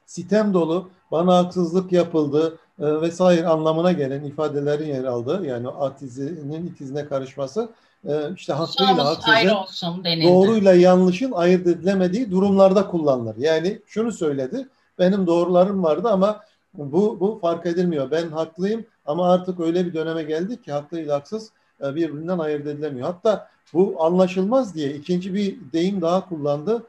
sitem 0.06 0.54
dolu 0.54 0.90
bana 1.10 1.36
haksızlık 1.38 1.92
yapıldı 1.92 2.58
e, 2.80 3.00
vesaire 3.00 3.46
anlamına 3.46 3.92
gelen 3.92 4.24
ifadelerin 4.24 4.86
yer 4.86 5.04
aldığı 5.04 5.46
yani 5.46 5.68
atizinin 5.68 6.66
itizine 6.66 7.06
karışması 7.06 7.68
e, 8.08 8.34
işte 8.36 8.52
hakkıyla 8.52 9.04
haksızın 9.04 9.32
doğruyla 10.24 10.74
yanlışın 10.74 11.32
ayırt 11.32 11.66
edilemediği 11.66 12.30
durumlarda 12.30 12.86
kullanılır. 12.86 13.36
Yani 13.38 13.82
şunu 13.86 14.12
söyledi 14.12 14.68
benim 14.98 15.26
doğrularım 15.26 15.82
vardı 15.82 16.08
ama 16.08 16.40
bu, 16.74 17.20
bu 17.20 17.38
fark 17.42 17.66
edilmiyor. 17.66 18.10
Ben 18.10 18.28
haklıyım 18.28 18.84
ama 19.06 19.32
artık 19.32 19.60
öyle 19.60 19.86
bir 19.86 19.94
döneme 19.94 20.22
geldik 20.22 20.64
ki 20.64 20.72
haklıyla 20.72 21.16
haksız 21.16 21.50
e, 21.82 21.94
birbirinden 21.94 22.38
ayırt 22.38 22.66
edilemiyor. 22.66 23.06
Hatta 23.06 23.48
bu 23.72 23.96
anlaşılmaz 23.98 24.74
diye 24.74 24.94
ikinci 24.94 25.34
bir 25.34 25.58
deyim 25.72 26.00
daha 26.00 26.28
kullandı. 26.28 26.86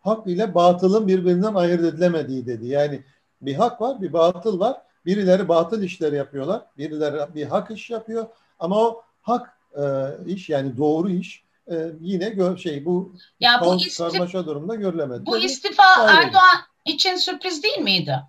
Hak 0.00 0.26
ile 0.26 0.54
batılın 0.54 1.08
birbirinden 1.08 1.54
ayırt 1.54 1.84
edilemediği 1.84 2.46
dedi. 2.46 2.66
Yani 2.66 3.02
bir 3.42 3.54
hak 3.54 3.80
var, 3.80 4.02
bir 4.02 4.12
batıl 4.12 4.60
var. 4.60 4.76
Birileri 5.06 5.48
batıl 5.48 5.82
işler 5.82 6.12
yapıyorlar, 6.12 6.62
birileri 6.78 7.34
bir 7.34 7.46
hak 7.46 7.70
iş 7.70 7.90
yapıyor. 7.90 8.26
Ama 8.58 8.80
o 8.80 9.02
hak 9.22 9.58
e, 9.76 9.82
iş 10.26 10.48
yani 10.48 10.76
doğru 10.76 11.10
iş 11.10 11.44
e, 11.70 11.74
yine 12.00 12.28
gö- 12.28 12.58
şey 12.58 12.84
bu, 12.84 13.12
ya 13.40 13.60
bu 13.60 13.74
istif- 13.74 14.12
karmaşa 14.12 14.46
durumda 14.46 14.74
görülemedi. 14.74 15.26
Bu 15.26 15.36
istifa 15.36 15.82
Erdoğan 16.08 16.58
için 16.84 17.16
sürpriz 17.16 17.62
değil 17.62 17.78
miydi? 17.78 18.20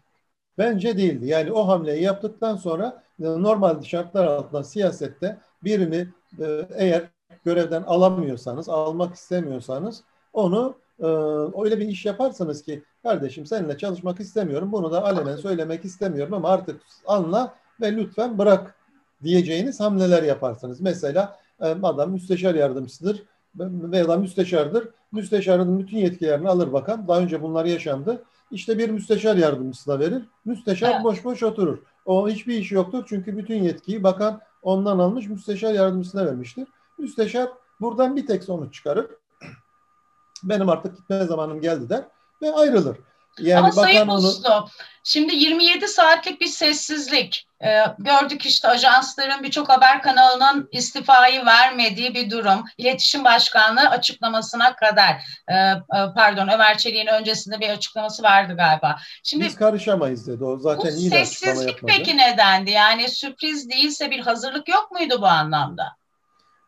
Bence 0.57 0.97
değildi. 0.97 1.27
Yani 1.27 1.51
o 1.51 1.67
hamleyi 1.67 2.03
yaptıktan 2.03 2.55
sonra 2.55 3.03
e, 3.19 3.23
normal 3.23 3.81
şartlar 3.81 4.25
altında 4.25 4.63
siyasette 4.63 5.37
birini 5.63 6.07
e, 6.39 6.67
eğer 6.75 7.03
görevden 7.45 7.83
alamıyorsanız, 7.83 8.69
almak 8.69 9.15
istemiyorsanız 9.15 10.03
onu 10.33 10.75
e, 10.99 11.05
öyle 11.63 11.79
bir 11.79 11.87
iş 11.87 12.05
yaparsanız 12.05 12.61
ki 12.63 12.83
kardeşim 13.03 13.45
seninle 13.45 13.77
çalışmak 13.77 14.19
istemiyorum, 14.19 14.71
bunu 14.71 14.91
da 14.91 15.03
alenen 15.03 15.35
söylemek 15.35 15.85
istemiyorum 15.85 16.33
ama 16.33 16.49
artık 16.49 16.81
anla 17.07 17.55
ve 17.81 17.95
lütfen 17.95 18.37
bırak 18.37 18.75
diyeceğiniz 19.23 19.79
hamleler 19.79 20.23
yaparsınız. 20.23 20.81
Mesela 20.81 21.39
adam 21.59 22.11
müsteşar 22.11 22.55
yardımcısıdır 22.55 23.23
veya 23.59 24.07
da 24.07 24.17
müsteşardır. 24.17 24.89
Müsteşarın 25.11 25.79
bütün 25.79 25.97
yetkilerini 25.97 26.49
alır 26.49 26.73
bakan. 26.73 27.07
Daha 27.07 27.19
önce 27.19 27.41
bunlar 27.41 27.65
yaşandı. 27.65 28.23
İşte 28.51 28.77
bir 28.77 28.89
müsteşar 28.89 29.35
yardımcısına 29.35 29.99
verir. 29.99 30.23
Müsteşar 30.45 30.91
evet. 30.93 31.03
boş 31.03 31.25
boş 31.25 31.43
oturur. 31.43 31.77
O 32.05 32.29
hiçbir 32.29 32.57
işi 32.57 32.75
yoktur. 32.75 33.03
Çünkü 33.07 33.37
bütün 33.37 33.63
yetkiyi 33.63 34.03
bakan 34.03 34.41
ondan 34.61 34.99
almış 34.99 35.27
müsteşar 35.27 35.73
yardımcısına 35.73 36.25
vermiştir. 36.25 36.67
Müsteşar 36.97 37.49
buradan 37.81 38.15
bir 38.15 38.27
tek 38.27 38.43
sonuç 38.43 38.73
çıkarır. 38.73 39.05
Benim 40.49 40.69
artık 40.69 40.97
gitme 40.97 41.25
zamanım 41.25 41.61
geldi 41.61 41.89
der 41.89 42.03
ve 42.41 42.53
ayrılır. 42.53 42.97
Yani 43.39 43.59
Ama 43.59 43.71
Sayın 43.71 44.07
Uslu, 44.07 44.49
onu... 44.49 44.67
şimdi 45.03 45.35
27 45.35 45.87
saatlik 45.87 46.41
bir 46.41 46.47
sessizlik. 46.47 47.47
Ee, 47.63 47.83
gördük 47.99 48.45
işte 48.45 48.67
ajansların 48.67 49.43
birçok 49.43 49.69
haber 49.69 50.01
kanalının 50.01 50.69
istifayı 50.71 51.45
vermediği 51.45 52.13
bir 52.13 52.29
durum. 52.29 52.63
İletişim 52.77 53.23
Başkanlığı 53.23 53.89
açıklamasına 53.89 54.75
kadar. 54.75 55.11
Ee, 55.51 55.73
pardon 56.15 56.47
Ömer 56.47 56.77
Çelik'in 56.77 57.07
öncesinde 57.07 57.59
bir 57.59 57.69
açıklaması 57.69 58.23
vardı 58.23 58.55
galiba. 58.57 58.95
Şimdi 59.23 59.45
Biz 59.45 59.55
karışamayız 59.55 60.27
dedi 60.27 60.43
o. 60.43 60.59
Zaten 60.59 60.91
bu 60.93 60.97
iyi 60.97 61.09
sessizlik 61.09 61.79
peki 61.87 62.17
nedendi? 62.17 62.71
Yani 62.71 63.09
sürpriz 63.09 63.69
değilse 63.69 64.11
bir 64.11 64.19
hazırlık 64.19 64.69
yok 64.69 64.91
muydu 64.91 65.21
bu 65.21 65.27
anlamda? 65.27 65.95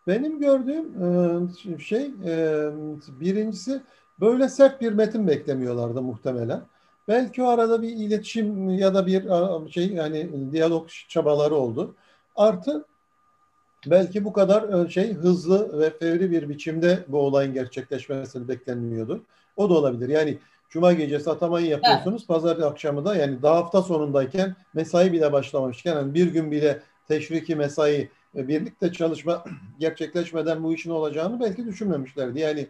Benim 0.08 0.40
gördüğüm 0.40 1.80
şey 1.80 2.12
birincisi 3.20 3.82
Böyle 4.20 4.50
sert 4.50 4.82
bir 4.82 4.92
metin 4.92 5.28
beklemiyorlardı 5.28 6.02
muhtemelen. 6.02 6.62
Belki 7.08 7.44
o 7.44 7.48
arada 7.48 7.82
bir 7.82 7.90
iletişim 7.90 8.70
ya 8.70 8.94
da 8.94 9.08
bir 9.08 9.24
şey 9.72 9.94
yani 9.94 10.52
diyalog 10.52 10.90
çabaları 11.08 11.56
oldu. 11.56 11.96
Artı 12.36 12.86
belki 13.86 14.26
bu 14.26 14.34
kadar 14.34 14.88
şey 14.88 15.14
hızlı 15.14 15.80
ve 15.80 15.90
fevri 15.90 16.32
bir 16.32 16.50
biçimde 16.50 17.06
bu 17.08 17.20
olayın 17.20 17.54
gerçekleşmesini 17.54 18.48
beklenmiyordu. 18.48 19.24
O 19.56 19.70
da 19.70 19.74
olabilir. 19.74 20.10
Yani 20.10 20.38
Cuma 20.70 20.94
gecesi 20.94 21.32
atamayı 21.32 21.68
yapıyorsunuz. 21.68 22.22
Evet. 22.22 22.28
Pazar 22.28 22.58
akşamı 22.58 23.06
da 23.06 23.16
yani 23.16 23.42
daha 23.42 23.56
hafta 23.56 23.82
sonundayken 23.82 24.56
mesai 24.74 25.14
bile 25.14 25.32
başlamamışken 25.32 25.96
yani 25.96 26.14
bir 26.14 26.28
gün 26.28 26.52
bile 26.52 26.82
teşviki 27.08 27.56
mesai 27.56 28.10
birlikte 28.38 28.92
çalışma 28.92 29.44
gerçekleşmeden 29.80 30.64
bu 30.64 30.74
işin 30.74 30.90
olacağını 30.90 31.40
belki 31.40 31.66
düşünmemişlerdi. 31.66 32.40
Yani 32.40 32.68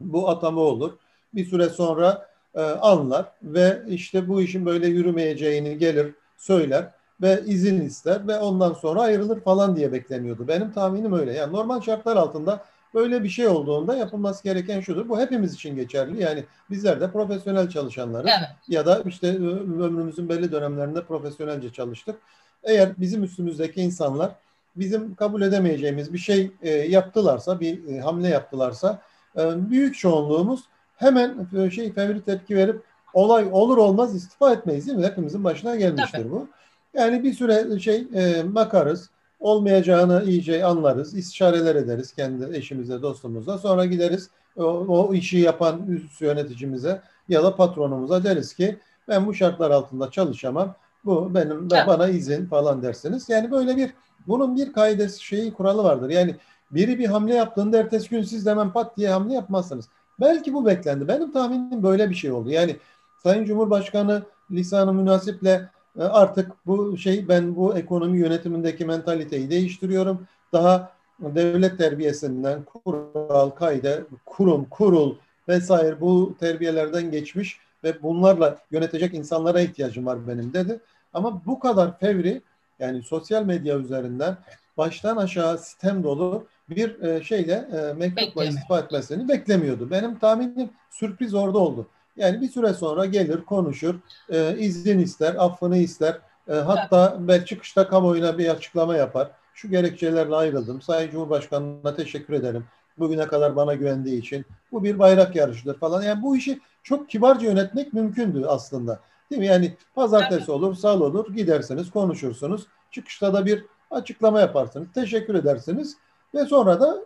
bu 0.00 0.28
atama 0.28 0.60
olur. 0.60 0.92
Bir 1.34 1.44
süre 1.44 1.68
sonra 1.68 2.28
e, 2.54 2.60
anlar 2.60 3.26
ve 3.42 3.82
işte 3.88 4.28
bu 4.28 4.42
işin 4.42 4.66
böyle 4.66 4.86
yürümeyeceğini 4.86 5.78
gelir 5.78 6.14
söyler 6.36 6.90
ve 7.22 7.42
izin 7.46 7.80
ister 7.80 8.28
ve 8.28 8.38
ondan 8.38 8.72
sonra 8.72 9.00
ayrılır 9.00 9.40
falan 9.40 9.76
diye 9.76 9.92
bekleniyordu. 9.92 10.48
Benim 10.48 10.72
tahminim 10.72 11.12
öyle. 11.12 11.32
Yani 11.32 11.52
normal 11.52 11.80
şartlar 11.80 12.16
altında 12.16 12.64
böyle 12.94 13.24
bir 13.24 13.28
şey 13.28 13.48
olduğunda 13.48 13.96
yapılması 13.96 14.44
gereken 14.44 14.80
şudur. 14.80 15.08
Bu 15.08 15.20
hepimiz 15.20 15.54
için 15.54 15.76
geçerli. 15.76 16.22
Yani 16.22 16.44
bizler 16.70 17.00
de 17.00 17.10
profesyonel 17.10 17.68
çalışanlarız. 17.68 18.30
Evet. 18.38 18.48
Ya 18.68 18.86
da 18.86 19.02
işte 19.06 19.28
ömrümüzün 19.36 20.28
belli 20.28 20.52
dönemlerinde 20.52 21.04
profesyonelce 21.04 21.72
çalıştık. 21.72 22.16
Eğer 22.62 23.00
bizim 23.00 23.24
üstümüzdeki 23.24 23.80
insanlar 23.80 24.32
bizim 24.76 25.14
kabul 25.14 25.42
edemeyeceğimiz 25.42 26.12
bir 26.12 26.18
şey 26.18 26.50
e, 26.62 26.70
yaptılarsa, 26.70 27.60
bir 27.60 27.88
e, 27.88 28.00
hamle 28.00 28.28
yaptılarsa 28.28 29.02
ee, 29.38 29.70
büyük 29.70 29.98
çoğunluğumuz 29.98 30.60
hemen 30.96 31.48
e, 31.58 31.70
şey 31.70 31.92
fevri 31.92 32.22
tepki 32.22 32.56
verip 32.56 32.82
olay 33.14 33.48
olur 33.52 33.76
olmaz 33.76 34.14
istifa 34.14 34.52
etmeyiz 34.52 34.86
değil 34.86 34.98
mi? 34.98 35.06
Hepimizin 35.06 35.44
başına 35.44 35.76
gelmiştir 35.76 36.18
Tabii. 36.18 36.30
bu. 36.30 36.48
Yani 36.94 37.22
bir 37.22 37.32
süre 37.32 37.78
şey 37.78 38.06
e, 38.14 38.54
bakarız. 38.54 39.10
Olmayacağını 39.40 40.24
iyice 40.26 40.64
anlarız. 40.64 41.14
istişareler 41.14 41.74
ederiz 41.74 42.14
kendi 42.14 42.56
eşimize, 42.56 43.02
dostumuza. 43.02 43.58
Sonra 43.58 43.86
gideriz 43.86 44.30
o, 44.56 44.64
o 44.64 45.14
işi 45.14 45.38
yapan 45.38 45.86
üst 45.88 46.20
yöneticimize 46.20 47.02
ya 47.28 47.42
da 47.42 47.56
patronumuza 47.56 48.24
deriz 48.24 48.54
ki 48.54 48.78
ben 49.08 49.26
bu 49.26 49.34
şartlar 49.34 49.70
altında 49.70 50.10
çalışamam. 50.10 50.74
Bu 51.04 51.34
benim 51.34 51.68
evet. 51.72 51.86
bana 51.86 52.08
izin 52.08 52.46
falan 52.46 52.82
dersiniz. 52.82 53.28
Yani 53.28 53.50
böyle 53.50 53.76
bir 53.76 53.90
bunun 54.26 54.56
bir 54.56 54.72
kaidesi 54.72 55.24
şeyi 55.24 55.52
kuralı 55.52 55.84
vardır. 55.84 56.10
Yani 56.10 56.36
biri 56.70 56.98
bir 56.98 57.06
hamle 57.06 57.34
yaptığında 57.34 57.78
ertesi 57.78 58.10
gün 58.10 58.22
siz 58.22 58.46
de 58.46 58.50
hemen 58.50 58.72
pat 58.72 58.96
diye 58.96 59.08
hamle 59.08 59.34
yapmazsınız. 59.34 59.88
Belki 60.20 60.54
bu 60.54 60.66
beklendi. 60.66 61.08
Benim 61.08 61.32
tahminim 61.32 61.82
böyle 61.82 62.10
bir 62.10 62.14
şey 62.14 62.32
oldu. 62.32 62.50
Yani 62.50 62.76
Sayın 63.22 63.44
Cumhurbaşkanı 63.44 64.22
lisanı 64.50 64.92
münasiple 64.92 65.68
e, 65.98 66.02
artık 66.02 66.52
bu 66.66 66.96
şey 66.96 67.28
ben 67.28 67.56
bu 67.56 67.76
ekonomi 67.76 68.18
yönetimindeki 68.18 68.84
mentaliteyi 68.84 69.50
değiştiriyorum. 69.50 70.26
Daha 70.52 70.92
devlet 71.20 71.78
terbiyesinden 71.78 72.62
kural, 72.62 73.50
kaide, 73.50 74.02
kurum, 74.26 74.64
kurul 74.64 75.14
vesaire 75.48 76.00
bu 76.00 76.34
terbiyelerden 76.40 77.10
geçmiş 77.10 77.58
ve 77.84 78.02
bunlarla 78.02 78.58
yönetecek 78.70 79.14
insanlara 79.14 79.60
ihtiyacım 79.60 80.06
var 80.06 80.28
benim 80.28 80.52
dedi. 80.52 80.80
Ama 81.14 81.46
bu 81.46 81.60
kadar 81.60 81.98
fevri 81.98 82.42
yani 82.82 83.02
sosyal 83.02 83.44
medya 83.44 83.78
üzerinden 83.78 84.36
baştan 84.76 85.16
aşağı 85.16 85.58
sistem 85.58 86.04
dolu 86.04 86.46
bir 86.70 87.02
e, 87.02 87.22
şeyle 87.22 87.52
e, 87.52 87.92
mektupla 87.92 88.44
istifa 88.44 88.78
etmesini 88.78 89.28
beklemiyordu. 89.28 89.90
Benim 89.90 90.18
tahminim 90.18 90.70
sürpriz 90.90 91.34
orada 91.34 91.58
oldu. 91.58 91.86
Yani 92.16 92.40
bir 92.40 92.48
süre 92.48 92.74
sonra 92.74 93.04
gelir, 93.04 93.44
konuşur, 93.44 93.94
e, 94.30 94.56
izin 94.58 94.98
ister, 94.98 95.34
affını 95.38 95.78
ister. 95.78 96.18
E, 96.48 96.52
hatta 96.52 97.16
belki 97.20 97.46
çıkışta 97.46 97.88
kamuoyuna 97.88 98.38
bir 98.38 98.48
açıklama 98.48 98.96
yapar. 98.96 99.30
Şu 99.54 99.70
gerekçelerle 99.70 100.34
ayrıldım. 100.34 100.82
Sayın 100.82 101.10
Cumhurbaşkanı'na 101.10 101.94
teşekkür 101.94 102.34
ederim. 102.34 102.64
Bugüne 102.98 103.26
kadar 103.26 103.56
bana 103.56 103.74
güvendiği 103.74 104.20
için. 104.20 104.44
Bu 104.72 104.84
bir 104.84 104.98
bayrak 104.98 105.36
yarışıdır 105.36 105.78
falan. 105.78 106.02
Yani 106.02 106.22
bu 106.22 106.36
işi 106.36 106.60
çok 106.82 107.08
kibarca 107.10 107.46
yönetmek 107.46 107.92
mümkündü 107.92 108.44
aslında. 108.46 109.00
Değil 109.30 109.40
mi? 109.40 109.46
Yani 109.46 109.76
pazartesi 109.94 110.52
olur, 110.52 110.74
salı 110.74 111.04
olur, 111.04 111.34
gidersiniz, 111.34 111.90
konuşursunuz. 111.90 112.66
Çıkışta 112.90 113.34
da 113.34 113.46
bir 113.46 113.64
açıklama 113.90 114.40
yaparsınız. 114.40 114.88
Teşekkür 114.94 115.34
edersiniz. 115.34 115.96
Ve 116.34 116.46
sonra 116.46 116.80
da 116.80 116.96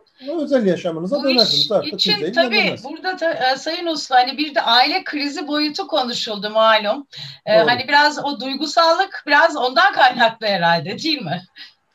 özel 0.40 0.66
yaşamınıza 0.66 1.18
Bu 1.18 1.24
dönersiniz. 1.24 1.72
Artık 1.72 1.94
için 1.94 2.32
tabii 2.32 2.76
burada 2.84 3.20
da, 3.20 3.32
e, 3.32 3.56
Sayın 3.56 3.86
Uslu 3.86 4.14
hani 4.14 4.38
bir 4.38 4.54
de 4.54 4.62
aile 4.62 5.04
krizi 5.04 5.48
boyutu 5.48 5.86
konuşuldu 5.86 6.50
malum. 6.50 7.06
E, 7.46 7.58
hani 7.58 7.88
biraz 7.88 8.24
o 8.24 8.40
duygusallık 8.40 9.24
biraz 9.26 9.56
ondan 9.56 9.92
kaynaklı 9.92 10.46
herhalde 10.46 10.98
değil 10.98 11.22
mi? 11.22 11.42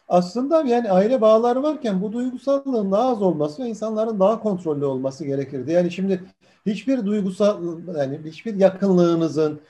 Aslında 0.08 0.62
yani 0.62 0.92
aile 0.92 1.22
bağları 1.22 1.64
varken 1.64 2.02
bu 2.02 2.14
duygusallığın 2.14 2.92
daha 2.92 3.10
az 3.10 3.22
olması 3.22 3.64
ve 3.64 3.68
insanların 3.68 4.20
daha 4.20 4.40
kontrollü 4.40 4.86
olması 4.86 5.26
gerekirdi. 5.26 5.72
Yani 5.72 5.92
şimdi 5.92 6.24
hiçbir 6.66 7.06
duygusal 7.06 7.62
yani 7.98 8.20
hiçbir 8.26 8.56
yakınlığınızın 8.56 9.62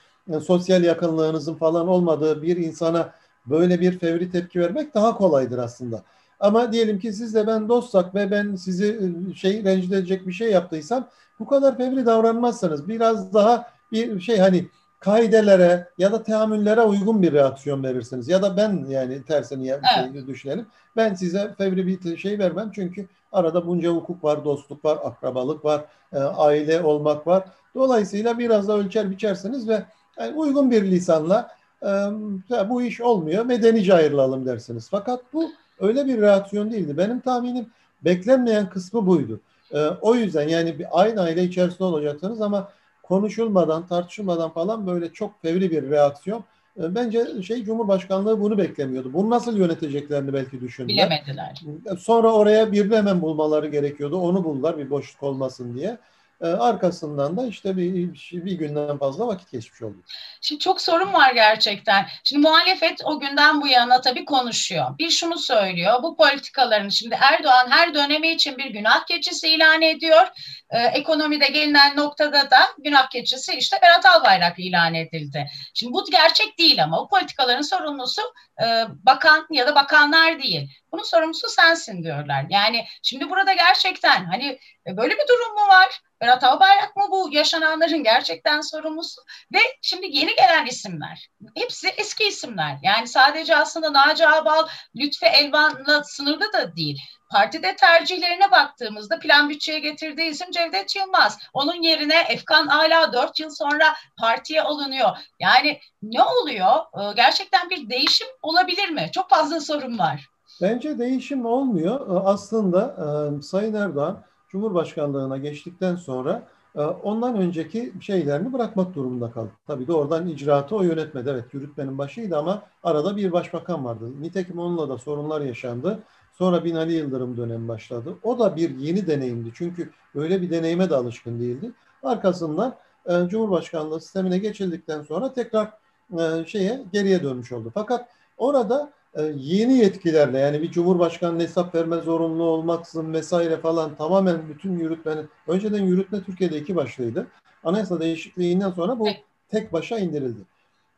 sosyal 0.45 0.83
yakınlığınızın 0.83 1.55
falan 1.55 1.87
olmadığı 1.87 2.41
bir 2.41 2.57
insana 2.57 3.13
böyle 3.45 3.81
bir 3.81 3.99
fevri 3.99 4.31
tepki 4.31 4.59
vermek 4.59 4.93
daha 4.93 5.17
kolaydır 5.17 5.57
aslında. 5.57 6.03
Ama 6.39 6.73
diyelim 6.73 6.99
ki 6.99 7.13
sizle 7.13 7.47
ben 7.47 7.69
dostsak 7.69 8.15
ve 8.15 8.31
ben 8.31 8.55
sizi 8.55 8.99
ıı, 8.99 9.35
şey 9.35 9.63
rencide 9.63 9.97
edecek 9.97 10.27
bir 10.27 10.33
şey 10.33 10.51
yaptıysam 10.51 11.07
bu 11.39 11.47
kadar 11.47 11.77
fevri 11.77 12.05
davranmazsanız 12.05 12.87
biraz 12.87 13.33
daha 13.33 13.67
bir 13.91 14.19
şey 14.19 14.37
hani 14.37 14.67
kaidelere 14.99 15.89
ya 15.97 16.11
da 16.11 16.23
teamüllere 16.23 16.81
uygun 16.81 17.21
bir 17.21 17.33
reaksiyon 17.33 17.83
verirsiniz. 17.83 18.27
Ya 18.27 18.41
da 18.41 18.57
ben 18.57 18.85
yani 18.89 19.23
tersini 19.23 19.67
ya 19.67 19.81
evet. 19.97 20.13
şey 20.13 20.27
düşünelim. 20.27 20.65
Ben 20.95 21.13
size 21.13 21.55
fevri 21.57 21.87
bir 21.87 22.17
şey 22.17 22.39
vermem 22.39 22.71
çünkü 22.75 23.07
arada 23.31 23.67
bunca 23.67 23.89
hukuk 23.89 24.23
var, 24.23 24.45
dostluk 24.45 24.85
var, 24.85 24.99
akrabalık 25.03 25.65
var, 25.65 25.85
e, 26.13 26.17
aile 26.17 26.81
olmak 26.81 27.27
var. 27.27 27.43
Dolayısıyla 27.75 28.39
biraz 28.39 28.67
da 28.67 28.77
ölçer 28.77 29.11
biçersiniz 29.11 29.69
ve 29.69 29.83
yani 30.19 30.35
uygun 30.35 30.71
bir 30.71 30.83
lisanla 30.83 31.49
e, 31.83 32.69
bu 32.69 32.81
iş 32.81 33.01
olmuyor, 33.01 33.45
medenice 33.45 33.93
ayrılalım 33.93 34.45
dersiniz. 34.45 34.87
Fakat 34.91 35.33
bu 35.33 35.51
öyle 35.79 36.05
bir 36.05 36.21
reaksiyon 36.21 36.71
değildi. 36.71 36.97
Benim 36.97 37.19
tahminim 37.19 37.65
beklenmeyen 38.05 38.69
kısmı 38.69 39.07
buydu. 39.07 39.39
E, 39.73 39.79
o 39.87 40.15
yüzden 40.15 40.47
yani 40.47 40.79
bir 40.79 40.85
aynı 40.91 41.21
aile 41.21 41.43
içerisinde 41.43 41.83
olacaksınız 41.83 42.41
ama 42.41 42.69
konuşulmadan, 43.03 43.87
tartışılmadan 43.87 44.49
falan 44.49 44.87
böyle 44.87 45.13
çok 45.13 45.41
fevri 45.41 45.71
bir 45.71 45.89
reaksiyon. 45.89 46.43
E, 46.79 46.95
bence 46.95 47.43
şey 47.43 47.63
Cumhurbaşkanlığı 47.63 48.41
bunu 48.41 48.57
beklemiyordu. 48.57 49.13
Bunu 49.13 49.29
nasıl 49.29 49.57
yöneteceklerini 49.57 50.33
belki 50.33 50.61
düşündüler. 50.61 50.95
Bilemediler. 50.95 51.61
Sonra 51.99 52.33
oraya 52.33 52.71
birini 52.71 52.95
hemen 52.95 53.21
bulmaları 53.21 53.67
gerekiyordu. 53.67 54.17
Onu 54.17 54.43
buldular 54.43 54.77
bir 54.77 54.89
boşluk 54.89 55.23
olmasın 55.23 55.75
diye. 55.75 55.97
E, 56.41 56.48
arkasından 56.48 57.37
da 57.37 57.46
işte 57.46 57.77
bir, 57.77 58.13
bir 58.31 58.51
günden 58.51 58.98
fazla 58.98 59.27
vakit 59.27 59.51
geçmiş 59.51 59.81
oldu. 59.81 59.98
Şimdi 60.42 60.59
çok 60.59 60.81
sorun 60.81 61.13
var 61.13 61.33
gerçekten. 61.33 62.07
Şimdi 62.24 62.42
muhalefet 62.48 63.01
o 63.03 63.20
günden 63.20 63.61
bu 63.61 63.68
yana 63.68 64.01
tabii 64.01 64.25
konuşuyor. 64.25 64.98
Bir 64.98 65.09
şunu 65.09 65.37
söylüyor. 65.37 66.03
Bu 66.03 66.18
politikaların 66.18 66.89
şimdi 66.89 67.18
Erdoğan 67.22 67.70
her 67.70 67.94
dönemi 67.94 68.31
için 68.31 68.57
bir 68.57 68.65
günah 68.65 69.05
keçisi 69.05 69.50
ilan 69.50 69.81
ediyor. 69.81 70.27
Ee, 70.70 70.79
ekonomide 70.79 71.48
gelinen 71.48 71.98
noktada 71.98 72.51
da 72.51 72.59
günah 72.77 73.09
keçisi 73.09 73.53
işte 73.53 73.77
Berat 73.81 74.05
Albayrak 74.05 74.59
ilan 74.59 74.94
edildi. 74.94 75.48
Şimdi 75.74 75.94
bu 75.94 76.05
gerçek 76.11 76.59
değil 76.59 76.83
ama 76.83 77.01
o 77.01 77.07
politikaların 77.07 77.61
sorumlusu 77.61 78.22
e, 78.63 78.65
bakan 79.05 79.48
ya 79.51 79.68
da 79.68 79.75
bakanlar 79.75 80.39
değil. 80.39 80.70
Bunun 80.92 81.03
sorumlusu 81.03 81.50
sensin 81.50 82.03
diyorlar. 82.03 82.46
Yani 82.50 82.85
şimdi 83.03 83.29
burada 83.29 83.53
gerçekten 83.53 84.25
hani 84.25 84.59
böyle 84.87 85.13
bir 85.13 85.27
durum 85.27 85.53
mu 85.53 85.67
var? 85.70 86.01
Berat 86.22 86.44
Albayrak 86.44 86.96
mı 86.96 87.03
bu 87.11 87.29
yaşananların 87.31 88.03
gerçekten 88.03 88.61
sorumlusu? 88.61 89.22
Ve 89.53 89.59
şimdi 89.81 90.05
yeni 90.09 90.35
gelen 90.35 90.65
isimler. 90.65 91.29
Hepsi 91.55 91.87
eski 91.87 92.24
isimler. 92.27 92.77
Yani 92.83 93.07
sadece 93.07 93.55
aslında 93.55 93.94
Naci 93.94 94.27
Ağbal, 94.27 94.67
Lütfi 94.96 95.25
Elvan'la 95.25 96.03
sınırlı 96.03 96.53
da 96.53 96.75
değil. 96.75 97.00
Partide 97.31 97.75
tercihlerine 97.75 98.51
baktığımızda 98.51 99.20
plan 99.20 99.50
bütçeye 99.50 99.79
getirdiği 99.79 100.29
isim 100.29 100.51
Cevdet 100.51 100.96
Yılmaz. 100.96 101.37
Onun 101.53 101.81
yerine 101.81 102.25
Efkan 102.29 102.67
Ala 102.67 103.13
4 103.13 103.39
yıl 103.39 103.50
sonra 103.50 103.96
partiye 104.20 104.61
alınıyor. 104.61 105.17
Yani 105.39 105.79
ne 106.01 106.24
oluyor? 106.24 106.75
Ee, 106.75 107.13
gerçekten 107.15 107.70
bir 107.70 107.89
değişim 107.89 108.27
olabilir 108.41 108.89
mi? 108.89 109.09
Çok 109.13 109.29
fazla 109.29 109.59
sorun 109.59 110.00
var. 110.00 110.27
Bence 110.61 111.00
değişim 111.00 111.46
olmuyor. 111.46 112.22
Aslında 112.25 112.96
e, 112.98 113.41
Sayın 113.41 113.74
Erdoğan 113.74 114.24
Cumhurbaşkanlığına 114.51 115.37
geçtikten 115.37 115.96
sonra 115.96 116.48
e, 116.75 116.81
ondan 116.81 117.35
önceki 117.35 117.94
şeylerini 118.01 118.53
bırakmak 118.53 118.96
durumunda 118.96 119.31
kaldı. 119.31 119.51
Tabii 119.68 119.87
de 119.87 119.94
oradan 119.94 120.27
icraatı 120.27 120.75
o 120.75 120.83
yönetmedi. 120.83 121.29
Evet 121.29 121.53
yürütmenin 121.53 121.98
başıydı 121.98 122.37
ama 122.37 122.64
arada 122.83 123.18
bir 123.18 123.31
başbakan 123.31 123.85
vardı. 123.85 124.22
Nitekim 124.22 124.59
onunla 124.59 124.90
da 124.90 124.98
sorunlar 124.98 125.42
yaşandı. 125.42 126.00
Sonra 126.33 126.64
Binali 126.64 126.94
Yıldırım 126.94 127.37
dönemi 127.37 127.68
başladı. 127.68 128.16
O 128.24 128.40
da 128.40 128.55
bir 128.55 128.77
yeni 128.77 129.07
deneyimdi. 129.07 129.51
Çünkü 129.53 129.90
öyle 130.16 130.42
bir 130.42 130.50
deneyime 130.50 130.90
de 130.90 130.96
alışkın 130.96 131.40
değildi. 131.40 131.72
Arkasından 132.03 132.75
e, 133.05 133.27
Cumhurbaşkanlığı 133.27 134.01
sistemine 134.01 134.37
geçildikten 134.37 135.01
sonra 135.01 135.33
tekrar 135.33 135.72
e, 136.20 136.46
şeye 136.46 136.83
geriye 136.94 137.24
dönmüş 137.24 137.51
oldu. 137.51 137.72
Fakat 137.74 138.09
orada 138.37 138.92
yeni 139.35 139.77
yetkilerle 139.77 140.39
yani 140.39 140.61
bir 140.61 140.71
cumhurbaşkanının 140.71 141.39
hesap 141.39 141.75
verme 141.75 141.97
zorunluluğu 141.97 142.50
olmaksızın 142.50 143.13
vesaire 143.13 143.57
falan 143.57 143.95
tamamen 143.95 144.50
bütün 144.50 144.79
yürütmenin 144.79 145.29
önceden 145.47 145.83
yürütme 145.83 146.24
Türkiye'de 146.24 146.57
iki 146.57 146.75
başlıydı. 146.75 147.27
Anayasa 147.63 148.00
değişikliğinden 148.00 148.71
sonra 148.71 149.00
bu 149.00 149.07
tek 149.50 149.74
başa 149.74 150.00
indirildi. 150.00 150.39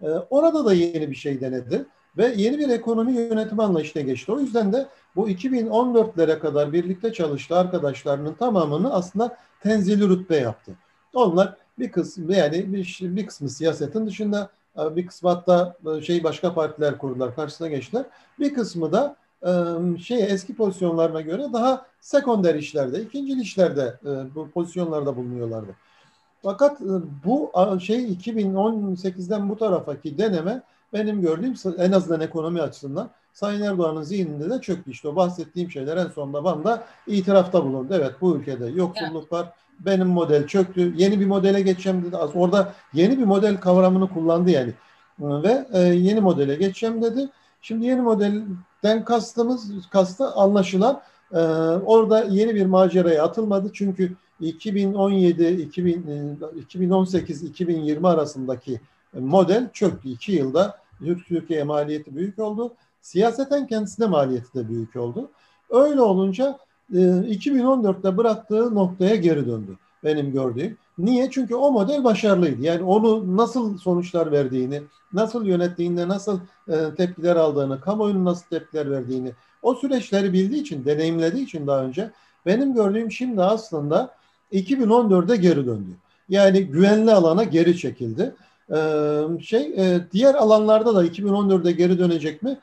E, 0.01 0.09
orada 0.09 0.65
da 0.65 0.73
yeni 0.73 1.11
bir 1.11 1.15
şey 1.15 1.41
denedi 1.41 1.85
ve 2.17 2.33
yeni 2.37 2.59
bir 2.59 2.69
ekonomi 2.69 3.13
yönetimi 3.13 3.63
anlayışına 3.63 4.01
geçti. 4.01 4.31
O 4.31 4.39
yüzden 4.39 4.73
de 4.73 4.87
bu 5.15 5.29
2014'lere 5.29 6.39
kadar 6.39 6.73
birlikte 6.73 7.13
çalıştığı 7.13 7.57
arkadaşlarının 7.57 8.33
tamamını 8.33 8.93
aslında 8.93 9.37
tenzili 9.63 10.09
rütbe 10.09 10.37
yaptı. 10.37 10.71
Onlar 11.13 11.57
bir 11.79 11.91
kısmı 11.91 12.35
yani 12.35 12.73
bir, 12.73 12.99
bir 13.01 13.25
kısmı 13.25 13.49
siyasetin 13.49 14.07
dışında 14.07 14.49
bir 14.77 15.07
kısmı 15.07 15.29
hatta 15.29 15.75
e, 15.97 16.01
şey 16.01 16.23
başka 16.23 16.53
partiler 16.53 16.97
kurdular, 16.97 17.35
karşısına 17.35 17.67
geçtiler. 17.67 18.05
Bir 18.39 18.53
kısmı 18.53 18.91
da 18.91 19.15
e, 19.45 19.51
şey 19.97 20.23
eski 20.23 20.55
pozisyonlarına 20.55 21.21
göre 21.21 21.47
daha 21.53 21.85
sekonder 21.99 22.55
işlerde, 22.55 23.01
ikinci 23.01 23.41
işlerde 23.41 23.99
e, 24.05 24.35
bu 24.35 24.49
pozisyonlarda 24.51 25.15
bulunuyorlardı. 25.15 25.75
Fakat 26.43 26.81
bu 27.25 27.51
şey 27.79 28.13
2018'den 28.13 29.49
bu 29.49 29.57
tarafaki 29.57 30.17
deneme 30.17 30.61
benim 30.93 31.21
gördüğüm 31.21 31.53
en 31.77 31.91
azından 31.91 32.21
ekonomi 32.21 32.61
açısından 32.61 33.09
Sayın 33.33 33.61
Erdoğan'ın 33.61 34.01
zihninde 34.01 34.49
de 34.49 34.61
çöktü. 34.61 34.91
İşte 34.91 35.07
o 35.07 35.15
bahsettiğim 35.15 35.71
şeyler 35.71 35.97
en 35.97 36.07
sonunda 36.07 36.43
banda 36.43 36.83
itirafta 37.07 37.65
bulundu. 37.65 37.93
Evet 37.93 38.11
bu 38.21 38.35
ülkede 38.37 38.67
yoksulluk 38.67 39.31
var, 39.31 39.53
benim 39.79 40.07
model 40.07 40.47
çöktü. 40.47 40.93
Yeni 40.97 41.19
bir 41.19 41.25
modele 41.25 41.61
geçeceğim 41.61 42.05
dedi. 42.05 42.17
Orada 42.17 42.73
yeni 42.93 43.19
bir 43.19 43.23
model 43.23 43.57
kavramını 43.57 44.09
kullandı 44.09 44.51
yani. 44.51 44.73
Ve 45.19 45.65
e, 45.73 45.79
yeni 45.79 46.21
modele 46.21 46.55
geçeceğim 46.55 47.01
dedi. 47.01 47.29
Şimdi 47.61 47.85
yeni 47.85 48.01
modelden 48.01 49.05
kastımız 49.05 49.89
kastı 49.89 50.31
anlaşılan 50.31 51.01
e, 51.31 51.39
orada 51.85 52.23
yeni 52.23 52.55
bir 52.55 52.65
maceraya 52.65 53.23
atılmadı. 53.23 53.69
Çünkü 53.73 54.11
2017 54.39 55.47
2000, 55.47 56.39
2018 56.57 57.43
2020 57.43 58.07
arasındaki 58.07 58.81
model 59.13 59.69
çöktü. 59.73 60.09
İki 60.09 60.31
yılda 60.31 60.77
Türkiye 61.27 61.63
maliyeti 61.63 62.15
büyük 62.15 62.39
oldu. 62.39 62.73
Siyaseten 63.01 63.67
kendisine 63.67 64.07
maliyeti 64.07 64.53
de 64.53 64.69
büyük 64.69 64.95
oldu. 64.95 65.29
Öyle 65.69 66.01
olunca 66.01 66.57
2014'te 66.91 68.07
ee, 68.09 68.17
bıraktığı 68.17 68.75
noktaya 68.75 69.15
geri 69.15 69.47
döndü 69.47 69.77
benim 70.03 70.31
gördüğüm. 70.31 70.77
Niye? 70.97 71.29
Çünkü 71.31 71.55
o 71.55 71.71
model 71.71 72.03
başarılıydı. 72.03 72.61
Yani 72.61 72.83
onu 72.83 73.37
nasıl 73.37 73.77
sonuçlar 73.77 74.31
verdiğini, 74.31 74.81
nasıl 75.13 75.45
yönettiğinde, 75.45 76.07
nasıl 76.07 76.39
e, 76.67 76.95
tepkiler 76.97 77.35
aldığını, 77.35 77.81
kamuoyunun 77.81 78.25
nasıl 78.25 78.45
tepkiler 78.45 78.91
verdiğini 78.91 79.31
o 79.61 79.75
süreçleri 79.75 80.33
bildiği 80.33 80.61
için, 80.61 80.85
deneyimlediği 80.85 81.43
için 81.43 81.67
daha 81.67 81.83
önce 81.83 82.11
benim 82.45 82.73
gördüğüm 82.73 83.11
şimdi 83.11 83.43
aslında 83.43 84.11
2014'e 84.53 85.35
geri 85.35 85.65
döndü. 85.65 85.91
Yani 86.29 86.65
güvenli 86.65 87.11
alana 87.13 87.43
geri 87.43 87.77
çekildi. 87.77 88.35
Ee, 88.71 89.21
şey 89.41 89.73
e, 89.77 89.99
diğer 90.11 90.35
alanlarda 90.35 90.95
da 90.95 91.05
2014'e 91.05 91.71
geri 91.71 91.99
dönecek 91.99 92.43
mi? 92.43 92.59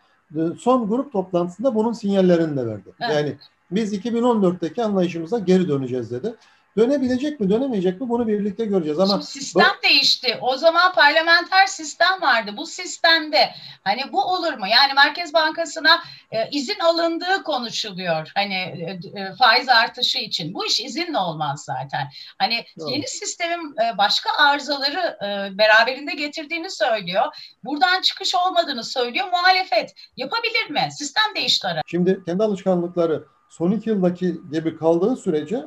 Son 0.59 0.89
grup 0.89 1.13
toplantısında 1.13 1.75
bunun 1.75 1.93
sinyallerini 1.93 2.57
de 2.57 2.67
verdi. 2.67 2.91
Evet. 3.01 3.15
Yani 3.15 3.37
biz 3.71 3.95
2014'teki 3.95 4.85
anlayışımıza 4.85 5.39
geri 5.39 5.69
döneceğiz 5.69 6.11
dedi. 6.11 6.35
Dönebilecek 6.77 7.41
mi, 7.41 7.51
dönemeyecek 7.51 8.01
mi 8.01 8.09
bunu 8.09 8.29
birlikte 8.29 8.65
göreceğiz. 8.65 8.99
Ama 8.99 9.13
Şimdi 9.13 9.25
sistem 9.27 9.67
bu... 9.79 9.83
değişti. 9.83 10.39
O 10.41 10.57
zaman 10.57 10.93
parlamenter 10.93 11.67
sistem 11.67 12.23
vardı. 12.23 12.55
Bu 12.57 12.67
sistemde 12.67 13.51
hani 13.85 14.13
bu 14.13 14.23
olur 14.23 14.53
mu? 14.53 14.67
Yani 14.67 14.95
Merkez 14.95 15.35
Bankası'na 15.35 16.03
e, 16.31 16.51
izin 16.51 16.79
alındığı 16.79 17.43
konuşuluyor. 17.45 18.33
Hani 18.35 18.55
e, 18.55 19.21
e, 19.21 19.35
faiz 19.39 19.69
artışı 19.69 20.19
için. 20.19 20.55
Bu 20.55 20.67
iş 20.67 20.81
izinle 20.81 21.19
olmaz 21.19 21.65
zaten. 21.65 22.09
Hani 22.39 22.65
Doğru. 22.79 22.91
yeni 22.91 23.09
sistemin 23.09 23.75
e, 23.77 23.99
başka 23.99 24.31
arızaları 24.39 25.19
e, 25.23 25.59
beraberinde 25.59 26.15
getirdiğini 26.15 26.71
söylüyor. 26.71 27.25
Buradan 27.65 28.01
çıkış 28.01 28.35
olmadığını 28.35 28.85
söylüyor. 28.85 29.27
Muhalefet 29.27 29.95
yapabilir 30.17 30.71
mi? 30.71 30.89
Sistem 30.91 31.35
değişti 31.37 31.69
ara. 31.69 31.81
Şimdi 31.87 32.23
kendi 32.27 32.43
alışkanlıkları 32.43 33.25
son 33.51 33.71
iki 33.71 33.91
yıldaki 33.91 34.41
gibi 34.53 34.77
kaldığı 34.77 35.17
sürece 35.17 35.67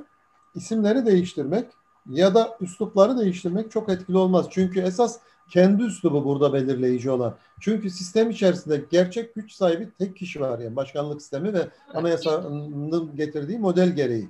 isimleri 0.56 1.06
değiştirmek 1.06 1.66
ya 2.10 2.36
da 2.36 2.58
üslupları 2.62 3.18
değiştirmek 3.20 3.72
çok 3.72 3.90
etkili 3.90 4.18
olmaz. 4.18 4.46
Çünkü 4.50 4.80
esas 4.80 5.20
kendi 5.50 5.84
üslubu 5.84 6.26
burada 6.26 6.54
belirleyici 6.54 7.12
olan. 7.12 7.36
Çünkü 7.60 7.90
sistem 7.90 8.30
içerisinde 8.30 8.84
gerçek 8.92 9.36
güç 9.36 9.54
sahibi 9.54 9.90
tek 9.98 10.16
kişi 10.16 10.42
var 10.42 10.60
yani 10.60 10.76
başkanlık 10.76 11.22
sistemi 11.22 11.54
ve 11.54 11.68
anayasanın 11.94 13.16
getirdiği 13.16 13.60
model 13.60 13.90
gereği. 13.90 14.30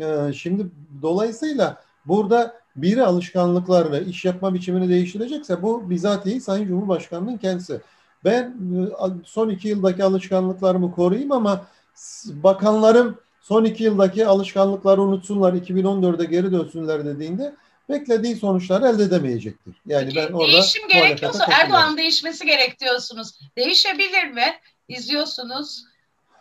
Ee, 0.00 0.32
şimdi 0.34 0.66
dolayısıyla 1.02 1.82
burada 2.06 2.54
biri 2.76 3.02
alışkanlıklarını, 3.02 4.00
iş 4.00 4.24
yapma 4.24 4.54
biçimini 4.54 4.88
değiştirecekse 4.88 5.62
bu 5.62 5.90
bizatihi 5.90 6.40
Sayın 6.40 6.66
Cumhurbaşkanı'nın 6.66 7.36
kendisi. 7.36 7.80
Ben 8.24 8.42
e, 8.42 9.06
son 9.24 9.48
iki 9.48 9.68
yıldaki 9.68 10.04
alışkanlıklarımı 10.04 10.92
koruyayım 10.92 11.32
ama 11.32 11.66
bakanlarım 12.26 13.18
son 13.42 13.64
iki 13.64 13.84
yıldaki 13.84 14.26
alışkanlıkları 14.26 15.02
unutsunlar, 15.02 15.52
2014'e 15.52 16.24
geri 16.24 16.52
dönsünler 16.52 17.04
dediğinde 17.04 17.54
beklediği 17.88 18.36
sonuçları 18.36 18.86
elde 18.86 19.02
edemeyecektir. 19.02 19.74
Yani 19.86 20.04
Peki, 20.04 20.16
ben 20.16 20.32
orada 20.32 20.52
değişim 20.52 20.88
gerekiyorsa 20.88 21.46
Erdoğan 21.62 21.96
değişmesi 21.96 22.46
gerek 22.46 22.80
diyorsunuz. 22.80 23.40
Değişebilir 23.56 24.30
mi? 24.30 24.44
İzliyorsunuz. 24.88 25.84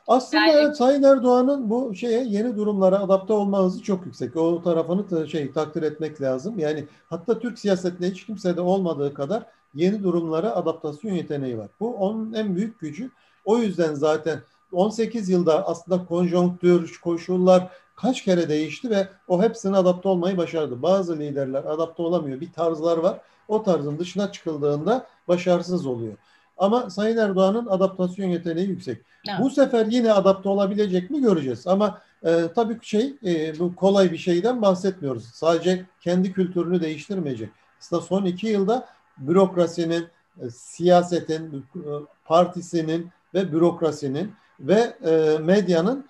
Aslında 0.08 0.46
yani... 0.46 0.60
evet, 0.60 0.78
Sayın 0.78 1.04
Erdoğan'ın 1.04 1.70
bu 1.70 1.96
şeye 1.96 2.24
yeni 2.24 2.58
durumlara 2.58 3.00
adapte 3.00 3.34
olma 3.34 3.64
hızı 3.64 3.84
çok 3.84 4.06
yüksek. 4.06 4.36
O 4.36 4.64
tarafını 4.64 5.10
da 5.10 5.28
şey 5.28 5.52
takdir 5.52 5.84
etmek 5.84 6.22
lazım. 6.22 6.60
Yani 6.60 6.86
hatta 7.10 7.40
Türk 7.40 7.60
siyasetinde 7.60 8.12
hiç 8.12 8.26
kimsede 8.26 8.62
olmadığı 8.62 9.14
kadar 9.14 9.44
yeni 9.74 10.04
durumlara 10.04 10.56
adaptasyon 10.56 11.14
yeteneği 11.14 11.58
var. 11.58 11.70
Bu 11.80 11.96
onun 11.96 12.34
en 12.34 12.56
büyük 12.56 12.80
gücü. 12.80 13.12
O 13.46 13.58
yüzden 13.58 13.94
zaten 13.94 14.40
18 14.74 15.30
yılda 15.30 15.68
aslında 15.68 16.06
konjonktür, 16.06 17.00
koşullar 17.04 17.70
kaç 17.96 18.24
kere 18.24 18.50
değişti 18.50 18.90
ve 18.90 19.08
o 19.28 19.44
hepsine 19.44 19.78
adapte 19.78 20.10
olmayı 20.10 20.38
başardı. 20.38 20.82
Bazı 20.82 21.20
liderler 21.20 21.64
adapte 21.64 22.04
olamıyor. 22.04 22.42
Bir 22.42 22.52
tarzlar 22.52 22.98
var. 22.98 23.20
O 23.48 23.64
tarzın 23.64 24.00
dışına 24.00 24.32
çıkıldığında 24.32 25.08
başarısız 25.28 25.86
oluyor. 25.86 26.14
Ama 26.58 26.90
Sayın 26.90 27.18
Erdoğan'ın 27.18 27.68
adaptasyon 27.68 28.30
yeteneği 28.30 28.68
yüksek. 28.68 29.02
Evet. 29.30 29.40
Bu 29.42 29.50
sefer 29.50 29.86
yine 29.86 30.14
adapte 30.14 30.50
olabilecek 30.50 31.10
mi 31.10 31.22
göreceğiz. 31.22 31.68
Ama 31.68 32.02
e, 32.26 32.48
tabii 32.56 32.78
şey 32.82 33.16
e, 33.26 33.60
bu 33.60 33.76
kolay 33.76 34.12
bir 34.12 34.18
şeyden 34.18 34.62
bahsetmiyoruz. 34.62 35.26
Sadece 35.26 35.86
kendi 36.02 36.34
kültürünü 36.34 36.82
değiştirmeyecek. 36.82 37.50
Aslında 37.80 38.02
son 38.02 38.26
iki 38.26 38.48
yılda 38.48 38.88
bürokrasinin, 39.18 40.08
e, 40.42 40.50
siyasetin, 40.50 41.66
e, 41.76 41.90
partisinin 42.26 43.10
ve 43.34 43.52
bürokrasinin 43.52 44.34
ve 44.60 44.94
e, 45.06 45.38
medyanın 45.38 46.06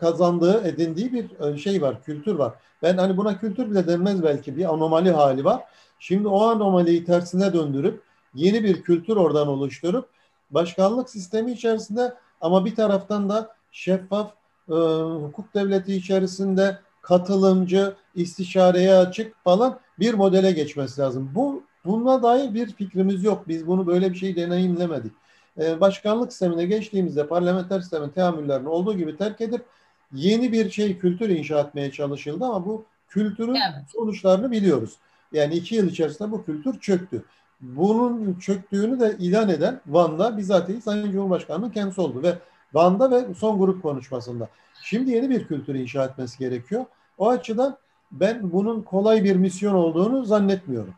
kazandığı, 0.00 0.68
edindiği 0.68 1.12
bir 1.12 1.40
e, 1.40 1.58
şey 1.58 1.82
var, 1.82 2.02
kültür 2.02 2.34
var. 2.34 2.52
Ben 2.82 2.96
hani 2.96 3.16
buna 3.16 3.40
kültür 3.40 3.70
bile 3.70 3.86
denmez 3.86 4.22
belki 4.22 4.56
bir 4.56 4.74
anomali 4.74 5.10
hali 5.10 5.44
var. 5.44 5.64
Şimdi 5.98 6.28
o 6.28 6.42
anomaliyi 6.42 7.04
tersine 7.04 7.52
döndürüp 7.52 8.02
yeni 8.34 8.64
bir 8.64 8.82
kültür 8.82 9.16
oradan 9.16 9.48
oluşturup 9.48 10.08
başkanlık 10.50 11.10
sistemi 11.10 11.52
içerisinde 11.52 12.14
ama 12.40 12.64
bir 12.64 12.74
taraftan 12.74 13.28
da 13.28 13.54
şeffaf 13.72 14.32
e, 14.68 14.74
hukuk 15.22 15.54
devleti 15.54 15.94
içerisinde 15.94 16.78
katılımcı, 17.02 17.94
istişareye 18.14 18.94
açık 18.94 19.44
falan 19.44 19.78
bir 19.98 20.14
modele 20.14 20.52
geçmesi 20.52 21.00
lazım. 21.00 21.30
Bu 21.34 21.62
buna 21.84 22.22
dair 22.22 22.54
bir 22.54 22.72
fikrimiz 22.72 23.24
yok. 23.24 23.48
Biz 23.48 23.66
bunu 23.66 23.86
böyle 23.86 24.12
bir 24.12 24.18
şey 24.18 24.36
deneyimlemedik. 24.36 25.12
Ee, 25.60 25.80
başkanlık 25.80 26.32
sistemine 26.32 26.64
geçtiğimizde 26.64 27.26
parlamenter 27.26 27.80
sistemin 27.80 28.08
teamüllerini 28.08 28.68
olduğu 28.68 28.96
gibi 28.96 29.16
terk 29.16 29.40
edip 29.40 29.64
yeni 30.12 30.52
bir 30.52 30.70
şey 30.70 30.98
kültür 30.98 31.28
inşa 31.28 31.60
etmeye 31.60 31.92
çalışıldı 31.92 32.44
ama 32.44 32.66
bu 32.66 32.84
kültürün 33.08 33.54
evet. 33.54 33.84
sonuçlarını 33.92 34.50
biliyoruz. 34.50 34.96
Yani 35.32 35.54
iki 35.54 35.74
yıl 35.74 35.88
içerisinde 35.88 36.30
bu 36.30 36.44
kültür 36.44 36.80
çöktü. 36.80 37.24
Bunun 37.60 38.38
çöktüğünü 38.38 39.00
de 39.00 39.16
ilan 39.18 39.48
eden 39.48 39.80
Van'da 39.86 40.38
bizatihi 40.38 40.80
Sayın 40.80 41.12
Cumhurbaşkanı'nın 41.12 41.70
kendisi 41.70 42.00
oldu 42.00 42.22
ve 42.22 42.38
Van'da 42.74 43.10
ve 43.10 43.34
son 43.34 43.58
grup 43.58 43.82
konuşmasında. 43.82 44.48
Şimdi 44.82 45.10
yeni 45.10 45.30
bir 45.30 45.46
kültür 45.46 45.74
inşa 45.74 46.04
etmesi 46.04 46.38
gerekiyor. 46.38 46.84
O 47.18 47.28
açıdan 47.28 47.76
ben 48.12 48.52
bunun 48.52 48.82
kolay 48.82 49.24
bir 49.24 49.36
misyon 49.36 49.74
olduğunu 49.74 50.24
zannetmiyorum. 50.24 50.94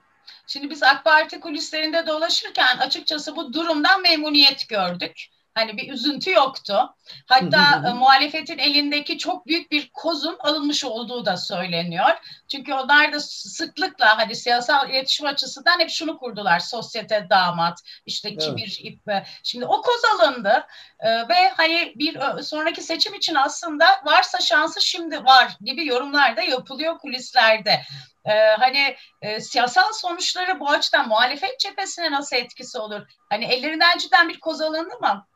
Şimdi 0.46 0.70
biz 0.70 0.82
AK 0.82 1.04
Parti 1.04 1.40
kulislerinde 1.40 2.06
dolaşırken 2.06 2.78
açıkçası 2.78 3.36
bu 3.36 3.52
durumdan 3.52 4.02
memnuniyet 4.02 4.68
gördük. 4.68 5.28
Hani 5.54 5.76
bir 5.76 5.92
üzüntü 5.92 6.30
yoktu. 6.30 6.94
Hatta. 7.26 7.88
E, 7.88 7.92
muhalefetin 7.92 8.58
elindeki 8.58 9.18
çok 9.18 9.46
büyük 9.46 9.70
bir 9.70 9.90
kozun 9.90 10.36
alınmış 10.40 10.84
olduğu 10.84 11.26
da 11.26 11.36
söyleniyor. 11.36 12.10
Çünkü 12.48 12.72
onlar 12.72 13.12
da 13.12 13.20
sıklıkla 13.20 14.18
hani 14.18 14.36
siyasal 14.36 14.90
iletişim 14.90 15.26
açısından 15.26 15.80
hep 15.80 15.90
şunu 15.90 16.18
kurdular. 16.18 16.58
Sosyete 16.58 17.26
damat, 17.30 17.78
işte 18.06 18.36
kibir, 18.36 18.80
evet. 18.84 18.94
ip. 18.94 19.26
Şimdi 19.42 19.66
o 19.66 19.82
koz 19.82 20.00
alındı 20.14 20.66
ee, 21.00 21.28
ve 21.28 21.48
hani 21.56 21.94
bir 21.96 22.18
sonraki 22.42 22.82
seçim 22.82 23.14
için 23.14 23.34
aslında 23.34 23.84
varsa 24.04 24.38
şansı 24.40 24.80
şimdi 24.80 25.24
var 25.24 25.56
gibi 25.60 25.86
yorumlar 25.86 26.36
da 26.36 26.42
yapılıyor 26.42 26.98
kulislerde. 26.98 27.80
Ee, 28.24 28.56
hani 28.58 28.96
e, 29.22 29.40
siyasal 29.40 29.92
sonuçları 29.92 30.60
bu 30.60 30.70
açıdan 30.70 31.08
muhalefet 31.08 31.60
cephesine 31.60 32.10
nasıl 32.10 32.36
etkisi 32.36 32.78
olur? 32.78 33.00
Hani 33.30 33.44
ellerinden 33.44 33.98
cidden 33.98 34.28
bir 34.28 34.40
koz 34.40 34.60
alındı 34.60 34.94
mı? 35.00 35.26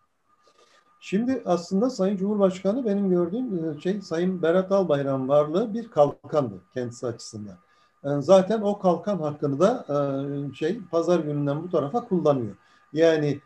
Şimdi 1.01 1.43
aslında 1.47 1.91
Sayın 1.91 2.17
Cumhurbaşkanı 2.17 2.87
benim 2.87 3.11
gördüğüm 3.11 3.77
e, 3.79 3.81
şey 3.81 4.01
Sayın 4.01 4.43
Berat 4.43 4.73
Albayrak'ın 4.73 5.29
varlığı 5.29 5.75
bir 5.75 5.91
kalkandı 5.91 6.55
kendisi 6.75 7.07
açısından. 7.07 7.59
Yani 8.05 8.19
e, 8.19 8.23
zaten 8.23 8.61
o 8.61 8.79
kalkan 8.79 9.19
hakkını 9.19 9.61
da 9.61 9.87
e, 9.89 10.55
şey 10.55 10.79
pazar 10.91 11.21
gününden 11.21 11.63
bu 11.63 11.71
tarafa 11.71 12.09
kullanıyor. 12.09 12.57
Yani 12.93 13.41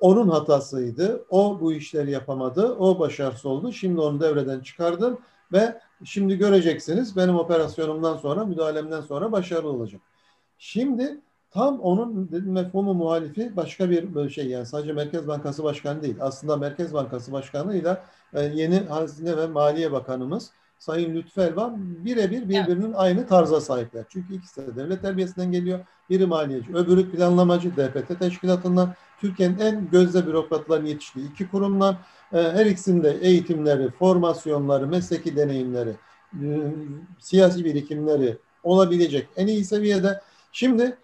onun 0.00 0.28
hatasıydı. 0.28 1.24
O 1.30 1.58
bu 1.60 1.72
işleri 1.72 2.10
yapamadı. 2.10 2.74
O 2.74 2.98
başarısız 2.98 3.46
oldu. 3.46 3.72
Şimdi 3.72 4.00
onu 4.00 4.20
devreden 4.20 4.60
çıkardım 4.60 5.18
ve 5.52 5.80
şimdi 6.04 6.38
göreceksiniz 6.38 7.16
benim 7.16 7.36
operasyonumdan 7.36 8.16
sonra, 8.16 8.44
müdahalemden 8.44 9.00
sonra 9.00 9.32
başarılı 9.32 9.68
olacak. 9.68 10.00
Şimdi 10.58 11.20
tam 11.50 11.80
onun 11.80 12.28
mefhumu 12.32 12.94
muhalifi 12.94 13.56
başka 13.56 13.90
bir 13.90 14.30
şey 14.30 14.46
yani 14.46 14.66
sadece 14.66 14.92
Merkez 14.92 15.28
Bankası 15.28 15.64
Başkanı 15.64 16.02
değil. 16.02 16.16
Aslında 16.20 16.56
Merkez 16.56 16.94
Bankası 16.94 17.32
Başkanı 17.32 17.76
ile 17.76 17.98
yeni 18.34 18.78
Hazine 18.78 19.36
ve 19.36 19.46
Maliye 19.46 19.92
Bakanımız 19.92 20.50
Sayın 20.78 21.14
Lütfü 21.14 21.40
Elvan 21.40 22.04
birebir 22.04 22.48
birbirinin 22.48 22.92
aynı 22.92 23.26
tarza 23.26 23.60
sahipler. 23.60 24.04
Çünkü 24.08 24.34
ikisi 24.34 24.66
de 24.66 24.76
devlet 24.76 25.02
terbiyesinden 25.02 25.52
geliyor. 25.52 25.80
Biri 26.10 26.26
maliyeci, 26.26 26.74
öbürü 26.74 27.10
planlamacı 27.10 27.76
DPT 27.76 28.18
teşkilatından. 28.18 28.94
Türkiye'nin 29.20 29.58
en 29.58 29.90
gözde 29.90 30.26
bürokratların 30.26 30.86
yetiştiği 30.86 31.30
iki 31.30 31.50
kurumdan. 31.50 31.96
E, 32.32 32.36
her 32.36 32.66
ikisinde 32.66 33.18
eğitimleri, 33.20 33.90
formasyonları, 33.90 34.86
mesleki 34.86 35.36
deneyimleri, 35.36 35.94
e, 36.34 36.46
siyasi 37.18 37.64
birikimleri 37.64 38.38
olabilecek 38.62 39.28
en 39.36 39.46
iyi 39.46 39.64
seviyede. 39.64 40.20
Şimdi 40.52 40.96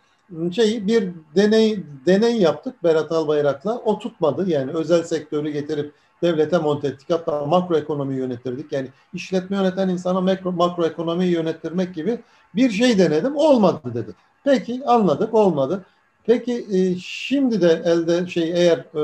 şey 0.53 0.87
bir 0.87 1.11
deney 1.37 1.85
deney 2.07 2.41
yaptık 2.41 2.85
Berat 2.85 3.13
Albayrak'la. 3.13 3.79
O 3.79 3.99
tutmadı. 3.99 4.51
Yani 4.51 4.71
özel 4.73 5.03
sektörü 5.03 5.51
getirip 5.51 5.93
devlete 6.23 6.59
monte 6.59 6.89
ettik. 6.89 7.11
Hatta 7.11 7.47
makroekonomi 7.47 8.15
yönettirdik. 8.15 8.73
Yani 8.73 8.89
işletme 9.13 9.57
yöneten 9.57 9.89
insana 9.89 10.21
makro, 10.21 10.53
makroekonomiyi 10.53 11.33
yönettirmek 11.33 11.95
gibi 11.95 12.19
bir 12.55 12.71
şey 12.71 12.99
denedim. 12.99 13.37
Olmadı 13.37 13.95
dedi. 13.95 14.11
Peki 14.45 14.83
anladık 14.87 15.35
olmadı. 15.35 15.85
Peki 16.27 16.67
e, 16.73 16.97
şimdi 16.99 17.61
de 17.61 17.83
elde 17.85 18.27
şey 18.27 18.53
eğer 18.53 18.79
e, 18.79 19.03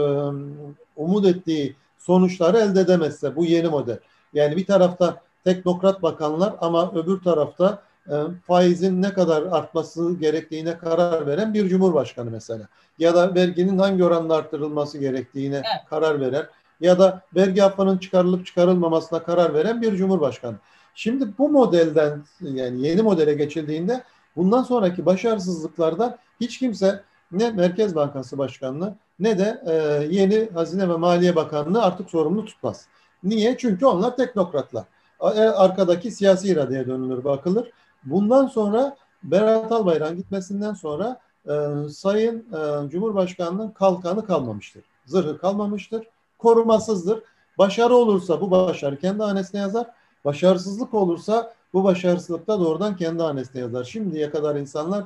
umut 0.97 1.27
ettiği 1.27 1.77
sonuçları 1.99 2.59
elde 2.59 2.81
edemezse 2.81 3.37
bu 3.37 3.45
yeni 3.45 3.69
model. 3.69 3.99
Yani 4.35 4.57
bir 4.57 4.67
tarafta 4.67 5.21
teknokrat 5.45 6.03
bakanlar 6.03 6.55
ama 6.61 6.93
öbür 6.95 7.21
tarafta 7.21 7.83
e, 8.09 8.15
faizin 8.47 9.03
ne 9.03 9.13
kadar 9.13 9.43
artması 9.43 10.15
gerektiğine 10.21 10.79
karar 10.79 11.27
veren 11.27 11.55
bir 11.55 11.69
cumhurbaşkanı 11.69 12.31
mesela. 12.31 12.69
Ya 12.99 13.15
da 13.15 13.35
verginin 13.35 13.79
hangi 13.79 14.05
oranda 14.05 14.37
arttırılması 14.37 14.99
gerektiğine 14.99 15.57
evet. 15.57 15.89
karar 15.91 16.21
veren 16.21 16.47
ya 16.81 16.99
da 16.99 17.23
vergi 17.37 17.65
affının 17.65 17.99
çıkarılıp 17.99 18.47
çıkarılmamasına 18.47 19.23
karar 19.23 19.55
veren 19.55 19.83
bir 19.83 19.97
cumhurbaşkanı. 19.97 20.57
Şimdi 20.95 21.39
bu 21.39 21.49
modelden 21.49 22.23
yani 22.41 22.87
yeni 22.87 23.03
modele 23.03 23.35
geçildiğinde 23.35 24.03
bundan 24.37 24.63
sonraki 24.63 25.07
başarısızlıklarda 25.07 26.19
hiç 26.41 26.59
kimse 26.59 27.03
ne 27.33 27.51
Merkez 27.51 27.95
Bankası 27.95 28.39
Başkanlığı 28.39 28.95
ne 29.21 29.39
de 29.39 29.63
e, 29.67 29.73
yeni 30.15 30.49
Hazine 30.55 30.89
ve 30.89 30.97
Maliye 30.97 31.37
Bakanlığı 31.37 31.83
artık 31.83 32.11
sorumlu 32.11 32.45
tutmaz. 32.45 32.87
Niye? 33.23 33.57
Çünkü 33.59 33.87
onlar 33.87 34.17
teknokratlar. 34.17 34.85
E, 35.23 35.41
arkadaki 35.41 36.11
siyasi 36.11 36.49
iradeye 36.49 36.87
dönülür, 36.87 37.25
bakılır. 37.25 37.71
Bundan 38.05 38.47
sonra 38.47 38.97
Berat 39.23 39.73
Albayrak'ın 39.73 40.17
gitmesinden 40.17 40.75
sonra 40.75 41.21
e, 41.49 41.53
Sayın 41.89 42.39
e, 42.39 42.91
Cumhurbaşkanı'nın 42.91 43.71
kalkanı 43.71 44.27
kalmamıştır. 44.27 44.85
Zırhı 45.07 45.39
kalmamıştır. 45.39 46.07
Korumasızdır. 46.39 47.23
Başarı 47.59 47.95
olursa 47.95 48.41
bu 48.41 48.51
başarı 48.51 48.99
kendi 48.99 49.23
hanesine 49.23 49.61
yazar. 49.61 49.87
Başarısızlık 50.25 50.95
olursa 50.95 51.55
bu 51.73 51.85
başarısızlık 51.85 52.47
da 52.49 52.61
doğrudan 52.61 52.97
kendi 52.97 53.23
hanesine 53.23 53.61
yazar. 53.61 53.85
Şimdiye 53.85 54.31
kadar 54.31 54.57
insanlar 54.57 55.05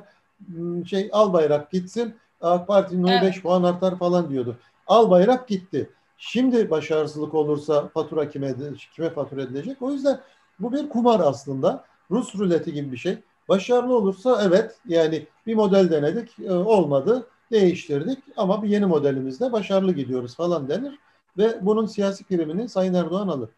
şey 0.85 1.09
al 1.11 1.33
bayrak 1.33 1.71
gitsin 1.71 2.15
AK 2.41 2.67
Parti'nin 2.67 3.03
oyu 3.03 3.21
5 3.21 3.23
evet. 3.23 3.43
puan 3.43 3.63
artar 3.63 3.97
falan 3.99 4.29
diyordu. 4.29 4.57
Al 4.87 5.09
bayrak 5.09 5.47
gitti. 5.47 5.89
Şimdi 6.17 6.69
başarısızlık 6.69 7.33
olursa 7.33 7.87
fatura 7.87 8.29
kime 8.29 8.55
kime 8.95 9.09
fatura 9.09 9.41
edilecek? 9.41 9.81
O 9.81 9.91
yüzden 9.91 10.19
bu 10.59 10.73
bir 10.73 10.89
kumar 10.89 11.19
aslında. 11.19 11.85
Rus 12.11 12.35
ruleti 12.35 12.73
gibi 12.73 12.91
bir 12.91 12.97
şey. 12.97 13.17
Başarılı 13.49 13.97
olursa 13.97 14.41
evet 14.43 14.75
yani 14.87 15.27
bir 15.47 15.55
model 15.55 15.91
denedik 15.91 16.39
e, 16.39 16.53
olmadı 16.53 17.27
değiştirdik 17.51 18.19
ama 18.37 18.63
bir 18.63 18.69
yeni 18.69 18.85
modelimizde 18.85 19.51
başarılı 19.51 19.91
gidiyoruz 19.91 20.35
falan 20.35 20.69
denir 20.69 20.99
ve 21.37 21.57
bunun 21.61 21.85
siyasi 21.85 22.23
primini 22.23 22.69
Sayın 22.69 22.93
Erdoğan 22.93 23.27
alır. 23.27 23.49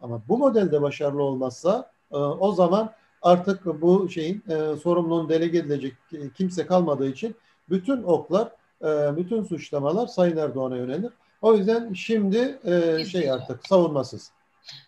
Ama 0.00 0.22
bu 0.28 0.38
modelde 0.38 0.82
başarılı 0.82 1.22
olmazsa 1.22 1.90
e, 2.12 2.16
o 2.16 2.52
zaman 2.52 2.92
artık 3.22 3.66
bu 3.80 4.08
şeyin 4.08 4.42
e, 4.48 4.76
sorumluluğun 4.76 5.28
delege 5.28 5.58
edilecek 5.58 5.94
kimse 6.34 6.66
kalmadığı 6.66 7.08
için 7.08 7.36
bütün 7.70 8.02
oklar, 8.02 8.48
e, 8.82 9.16
bütün 9.16 9.42
suçlamalar 9.42 10.06
Sayın 10.06 10.36
Erdoğan'a 10.36 10.76
yönelir. 10.76 11.12
O 11.42 11.54
yüzden 11.54 11.92
şimdi 11.92 12.58
e, 12.64 13.04
şey 13.04 13.30
artık 13.30 13.66
savunmasız. 13.66 14.30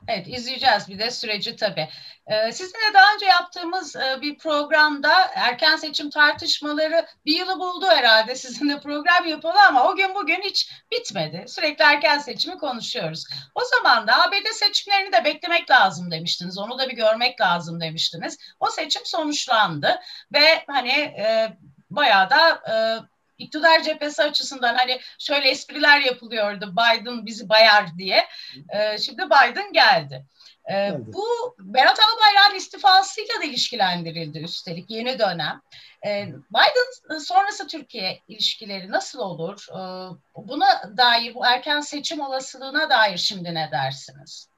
Evet 0.08 0.28
izleyeceğiz 0.28 0.88
bir 0.88 0.98
de 0.98 1.10
süreci 1.10 1.56
tabii. 1.56 1.88
Ee, 2.26 2.52
sizinle 2.52 2.94
daha 2.94 3.14
önce 3.14 3.26
yaptığımız 3.26 3.96
e, 3.96 4.18
bir 4.20 4.38
programda 4.38 5.30
erken 5.34 5.76
seçim 5.76 6.10
tartışmaları 6.10 7.06
bir 7.26 7.38
yılı 7.38 7.58
buldu 7.58 7.86
herhalde 7.86 8.34
sizinle 8.34 8.80
program 8.80 9.26
yapalım 9.26 9.60
ama 9.68 9.88
o 9.88 9.96
gün 9.96 10.14
bugün 10.14 10.40
hiç 10.42 10.70
bitmedi. 10.92 11.44
Sürekli 11.48 11.82
erken 11.82 12.18
seçimi 12.18 12.58
konuşuyoruz. 12.58 13.24
O 13.54 13.60
zaman 13.64 14.06
da 14.06 14.22
ABD 14.22 14.46
seçimlerini 14.52 15.12
de 15.12 15.24
beklemek 15.24 15.70
lazım 15.70 16.10
demiştiniz. 16.10 16.58
Onu 16.58 16.78
da 16.78 16.88
bir 16.88 16.96
görmek 16.96 17.40
lazım 17.40 17.80
demiştiniz. 17.80 18.38
O 18.60 18.70
seçim 18.70 19.02
sonuçlandı 19.04 20.00
ve 20.32 20.64
hani 20.66 20.92
e, 20.92 21.56
bayağı 21.90 22.30
da 22.30 22.62
e, 22.72 22.74
iktidar 23.40 23.82
cephesi 23.82 24.22
açısından 24.22 24.74
hani 24.74 25.00
şöyle 25.18 25.48
espriler 25.48 26.00
yapılıyordu 26.00 26.72
Biden 26.72 27.26
bizi 27.26 27.48
bayar 27.48 27.98
diye. 27.98 28.24
E, 28.68 28.98
şimdi 28.98 29.22
Biden 29.22 29.72
geldi. 29.72 30.24
E, 30.72 30.92
bu 31.06 31.24
Berat 31.58 31.98
Albayrak'ın 31.98 32.56
istifasıyla 32.56 33.34
da 33.42 33.44
ilişkilendirildi 33.44 34.38
üstelik 34.38 34.90
yeni 34.90 35.18
dönem. 35.18 35.60
E, 36.06 36.26
Biden 36.26 37.18
sonrası 37.18 37.66
Türkiye 37.66 38.20
ilişkileri 38.28 38.90
nasıl 38.90 39.18
olur? 39.18 39.66
E, 39.70 39.80
buna 40.36 40.96
dair 40.96 41.34
bu 41.34 41.46
erken 41.46 41.80
seçim 41.80 42.20
olasılığına 42.20 42.90
dair 42.90 43.16
şimdi 43.16 43.54
ne 43.54 43.68
dersiniz? 43.72 44.48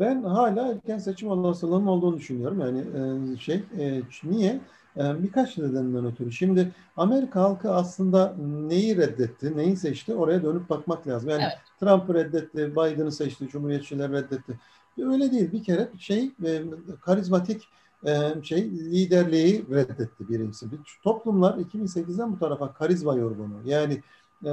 Ben 0.00 0.22
hala 0.22 0.72
erken 0.72 0.98
seçim 0.98 1.30
olasılığının 1.30 1.86
olduğunu 1.86 2.16
düşünüyorum. 2.16 2.60
Yani 2.60 2.80
e, 2.80 3.38
şey 3.38 3.56
e, 3.56 4.02
niye? 4.24 4.60
Ee, 4.96 5.22
birkaç 5.22 5.58
nedenden 5.58 6.06
ötürü. 6.06 6.32
Şimdi 6.32 6.72
Amerika 6.96 7.40
halkı 7.40 7.72
aslında 7.72 8.34
neyi 8.68 8.96
reddetti, 8.96 9.56
neyi 9.56 9.76
seçti 9.76 10.14
oraya 10.14 10.42
dönüp 10.42 10.70
bakmak 10.70 11.08
lazım. 11.08 11.30
Yani 11.30 11.42
evet. 11.42 11.58
Trump'ı 11.80 12.14
reddetti, 12.14 12.72
Biden'ı 12.72 13.12
seçti, 13.12 13.48
Cumhuriyetçiler 13.48 14.12
reddetti. 14.12 14.58
Öyle 14.98 15.32
değil. 15.32 15.52
Bir 15.52 15.64
kere 15.64 15.88
şey 15.98 16.30
e, 16.44 16.62
karizmatik 17.00 17.68
e, 18.06 18.42
şey 18.42 18.70
liderliği 18.70 19.64
reddetti 19.70 20.28
birincisi. 20.28 20.66
Toplumlar 21.02 21.54
2008'den 21.54 22.32
bu 22.32 22.38
tarafa 22.38 22.72
karizma 22.72 23.14
yorgunu. 23.14 23.60
Yani 23.64 24.02
e, 24.44 24.48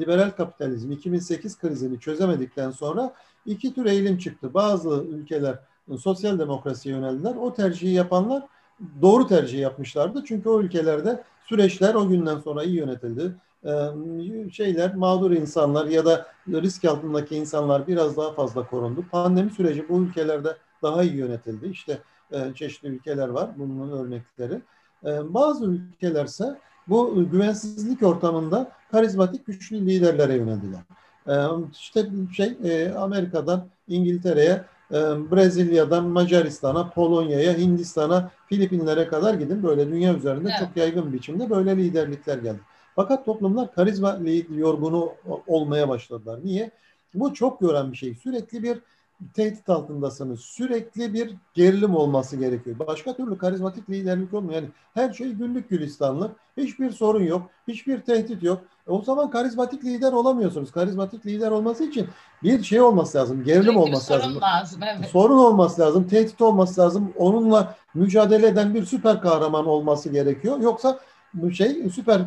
liberal 0.00 0.30
kapitalizm 0.30 0.92
2008 0.92 1.58
krizini 1.58 2.00
çözemedikten 2.00 2.70
sonra 2.70 3.14
iki 3.46 3.74
tür 3.74 3.86
eğilim 3.86 4.18
çıktı. 4.18 4.54
Bazı 4.54 5.04
ülkeler 5.10 5.58
sosyal 5.98 6.38
demokrasiye 6.38 6.94
yöneldiler. 6.94 7.34
O 7.34 7.54
tercihi 7.54 7.92
yapanlar 7.92 8.46
doğru 9.02 9.26
tercih 9.26 9.58
yapmışlardı. 9.58 10.24
Çünkü 10.24 10.48
o 10.48 10.60
ülkelerde 10.60 11.22
süreçler 11.48 11.94
o 11.94 12.08
günden 12.08 12.38
sonra 12.38 12.62
iyi 12.62 12.76
yönetildi. 12.76 13.34
Ee, 13.64 14.50
şeyler 14.52 14.94
mağdur 14.94 15.30
insanlar 15.30 15.86
ya 15.86 16.04
da 16.04 16.26
risk 16.48 16.84
altındaki 16.84 17.36
insanlar 17.36 17.86
biraz 17.86 18.16
daha 18.16 18.32
fazla 18.32 18.66
korundu. 18.66 19.04
Pandemi 19.10 19.50
süreci 19.50 19.88
bu 19.88 20.00
ülkelerde 20.00 20.56
daha 20.82 21.02
iyi 21.02 21.16
yönetildi. 21.16 21.68
İşte 21.68 21.98
e, 22.32 22.54
çeşitli 22.54 22.88
ülkeler 22.88 23.28
var 23.28 23.50
bunun 23.56 23.92
örnekleri. 23.92 24.62
E, 25.04 25.34
bazı 25.34 25.64
ülkelerse 25.64 26.58
bu 26.88 27.30
güvensizlik 27.30 28.02
ortamında 28.02 28.72
karizmatik 28.90 29.46
güçlü 29.46 29.86
liderlere 29.86 30.34
yöneldiler. 30.34 30.80
E, 31.28 31.34
işte 31.72 32.06
şey 32.36 32.56
e, 32.64 32.92
Amerika'dan 32.92 33.66
İngiltere'ye 33.88 34.64
Brezilya'dan 35.30 36.04
Macaristan'a, 36.04 36.90
Polonya'ya, 36.90 37.58
Hindistan'a, 37.58 38.30
Filipinlere 38.46 39.06
kadar 39.06 39.34
gidin. 39.34 39.62
Böyle 39.62 39.88
dünya 39.88 40.16
üzerinde 40.16 40.48
evet. 40.48 40.58
çok 40.60 40.76
yaygın 40.76 41.12
biçimde 41.12 41.50
böyle 41.50 41.76
liderlikler 41.76 42.38
geldi. 42.38 42.60
Fakat 42.96 43.24
toplumlar 43.24 43.74
karizma 43.74 44.18
yorgunu 44.56 45.12
olmaya 45.46 45.88
başladılar. 45.88 46.40
Niye? 46.44 46.70
Bu 47.14 47.34
çok 47.34 47.60
gören 47.60 47.92
bir 47.92 47.96
şey. 47.96 48.14
Sürekli 48.14 48.62
bir 48.62 48.78
tehdit 49.34 49.68
altındasınız. 49.68 50.40
Sürekli 50.40 51.14
bir 51.14 51.34
gerilim 51.54 51.94
olması 51.94 52.36
gerekiyor. 52.36 52.78
Başka 52.78 53.16
türlü 53.16 53.38
karizmatik 53.38 53.90
liderlik 53.90 54.34
olmuyor. 54.34 54.54
Yani 54.54 54.68
her 54.94 55.12
şey 55.12 55.32
güllük 55.32 55.70
gülistanlık. 55.70 56.36
Hiçbir 56.56 56.90
sorun 56.90 57.22
yok. 57.22 57.50
Hiçbir 57.68 58.00
tehdit 58.00 58.42
yok. 58.42 58.62
E 58.90 58.92
o 58.92 59.02
zaman 59.02 59.30
karizmatik 59.30 59.84
lider 59.84 60.12
olamıyorsunuz. 60.12 60.72
Karizmatik 60.72 61.26
lider 61.26 61.50
olması 61.50 61.84
için 61.84 62.08
bir 62.42 62.62
şey 62.62 62.80
olması 62.80 63.18
lazım. 63.18 63.44
Gerilim 63.44 63.62
Sürekli 63.62 63.78
olması 63.78 64.06
sorun 64.06 64.20
lazım. 64.20 64.40
lazım 64.40 64.80
evet. 64.82 65.10
Sorun 65.10 65.38
olması 65.38 65.82
lazım. 65.82 66.08
Tehdit 66.08 66.42
olması 66.42 66.80
lazım. 66.80 67.12
Onunla 67.18 67.74
mücadele 67.94 68.46
eden 68.46 68.74
bir 68.74 68.84
süper 68.84 69.20
kahraman 69.20 69.66
olması 69.66 70.08
gerekiyor. 70.08 70.60
Yoksa 70.60 70.98
bu 71.34 71.50
şey 71.50 71.90
süper 71.94 72.20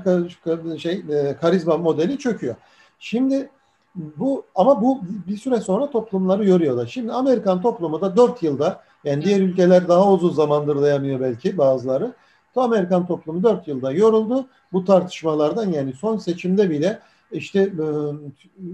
şey 0.78 1.04
e, 1.10 1.36
karizma 1.42 1.78
modeli 1.78 2.18
çöküyor. 2.18 2.56
Şimdi 3.00 3.50
bu 3.96 4.46
ama 4.56 4.82
bu 4.82 5.02
bir 5.28 5.38
süre 5.38 5.62
sonra 5.62 5.90
toplumları 5.90 6.50
yoruyorlar. 6.50 6.88
Şimdi 6.88 7.12
Amerikan 7.12 7.62
toplumu 7.62 8.02
da 8.02 8.18
4 8.18 8.44
yılda 8.44 8.84
yani 9.04 9.26
diğer 9.26 9.40
ülkeler 9.40 9.88
daha 9.88 10.12
uzun 10.12 10.32
zamandır 10.34 10.82
dayanıyor 10.82 11.20
belki 11.20 11.58
bazıları. 11.58 12.14
Amerikan 12.62 13.08
toplumu 13.08 13.44
4 13.44 13.68
yılda 13.68 13.92
yoruldu 13.92 14.48
bu 14.74 14.86
tartışmalardan 14.86 15.72
yani 15.72 15.94
son 15.94 16.18
seçimde 16.18 16.70
bile 16.70 17.00
işte 17.32 17.60
e, 17.60 17.86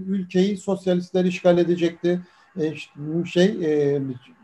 ülkeyi 0.08 0.56
sosyalistler 0.56 1.24
işgal 1.24 1.58
edecekti. 1.58 2.20
E, 2.60 2.74
şey 3.26 3.44
e, 3.44 4.00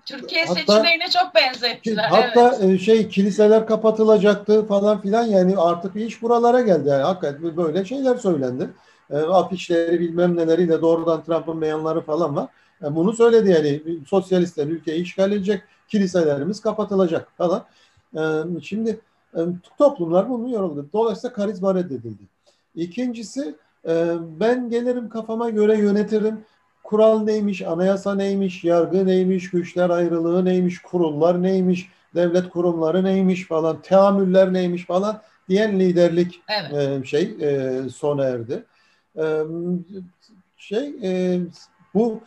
Türkiye 0.06 0.44
hatta, 0.44 0.54
seçimlerine 0.54 1.10
çok 1.10 1.34
benzettiler. 1.34 2.04
Hatta 2.04 2.58
evet. 2.60 2.80
şey 2.80 3.08
kiliseler 3.08 3.66
kapatılacaktı 3.66 4.66
falan 4.66 5.00
filan 5.00 5.24
yani 5.24 5.56
artık 5.56 5.96
iş 5.96 6.22
buralara 6.22 6.60
geldi. 6.60 6.88
Yani 6.88 7.02
hakikaten 7.02 7.56
böyle 7.56 7.84
şeyler 7.84 8.16
söylendi 8.16 8.70
afişleri 9.12 10.00
bilmem 10.00 10.36
neleriyle 10.36 10.82
doğrudan 10.82 11.24
Trump'ın 11.24 11.60
beyanları 11.60 12.00
falan 12.00 12.36
var. 12.36 12.48
Bunu 12.80 13.12
söyledi 13.12 13.50
yani 13.50 13.82
sosyalistler 14.06 14.66
ülkeyi 14.66 15.02
işgal 15.02 15.32
edecek, 15.32 15.62
kiliselerimiz 15.88 16.60
kapatılacak 16.60 17.28
falan. 17.38 17.64
Şimdi 18.62 19.00
toplumlar 19.78 20.30
bunu 20.30 20.50
yoruldu. 20.50 20.86
Dolayısıyla 20.92 21.34
karizma 21.34 21.74
reddedildi. 21.74 22.22
İkincisi 22.74 23.54
ben 24.40 24.70
gelirim 24.70 25.08
kafama 25.08 25.50
göre 25.50 25.78
yönetirim. 25.78 26.44
Kural 26.84 27.22
neymiş, 27.22 27.62
anayasa 27.62 28.14
neymiş, 28.14 28.64
yargı 28.64 29.06
neymiş, 29.06 29.50
güçler 29.50 29.90
ayrılığı 29.90 30.44
neymiş, 30.44 30.82
kurullar 30.82 31.42
neymiş, 31.42 31.88
devlet 32.14 32.48
kurumları 32.48 33.04
neymiş 33.04 33.46
falan, 33.46 33.82
teamüller 33.82 34.52
neymiş 34.52 34.86
falan 34.86 35.20
diyen 35.48 35.80
liderlik 35.80 36.42
evet. 36.48 37.06
şey 37.06 37.36
e, 37.40 37.80
sona 37.88 38.24
erdi 38.24 38.64
şey 40.56 40.94
e, 41.02 41.40
Bu 41.94 42.20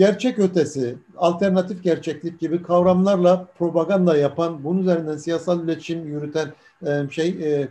gerçek 0.00 0.38
ötesi, 0.38 0.96
alternatif 1.16 1.82
gerçeklik 1.82 2.40
gibi 2.40 2.62
kavramlarla 2.62 3.46
propaganda 3.58 4.16
yapan, 4.16 4.64
bunun 4.64 4.82
üzerinden 4.82 5.16
siyasal 5.16 5.64
iletişim 5.64 6.06
yürüten 6.06 6.52
e, 6.86 7.10
şey 7.10 7.28
e, 7.28 7.68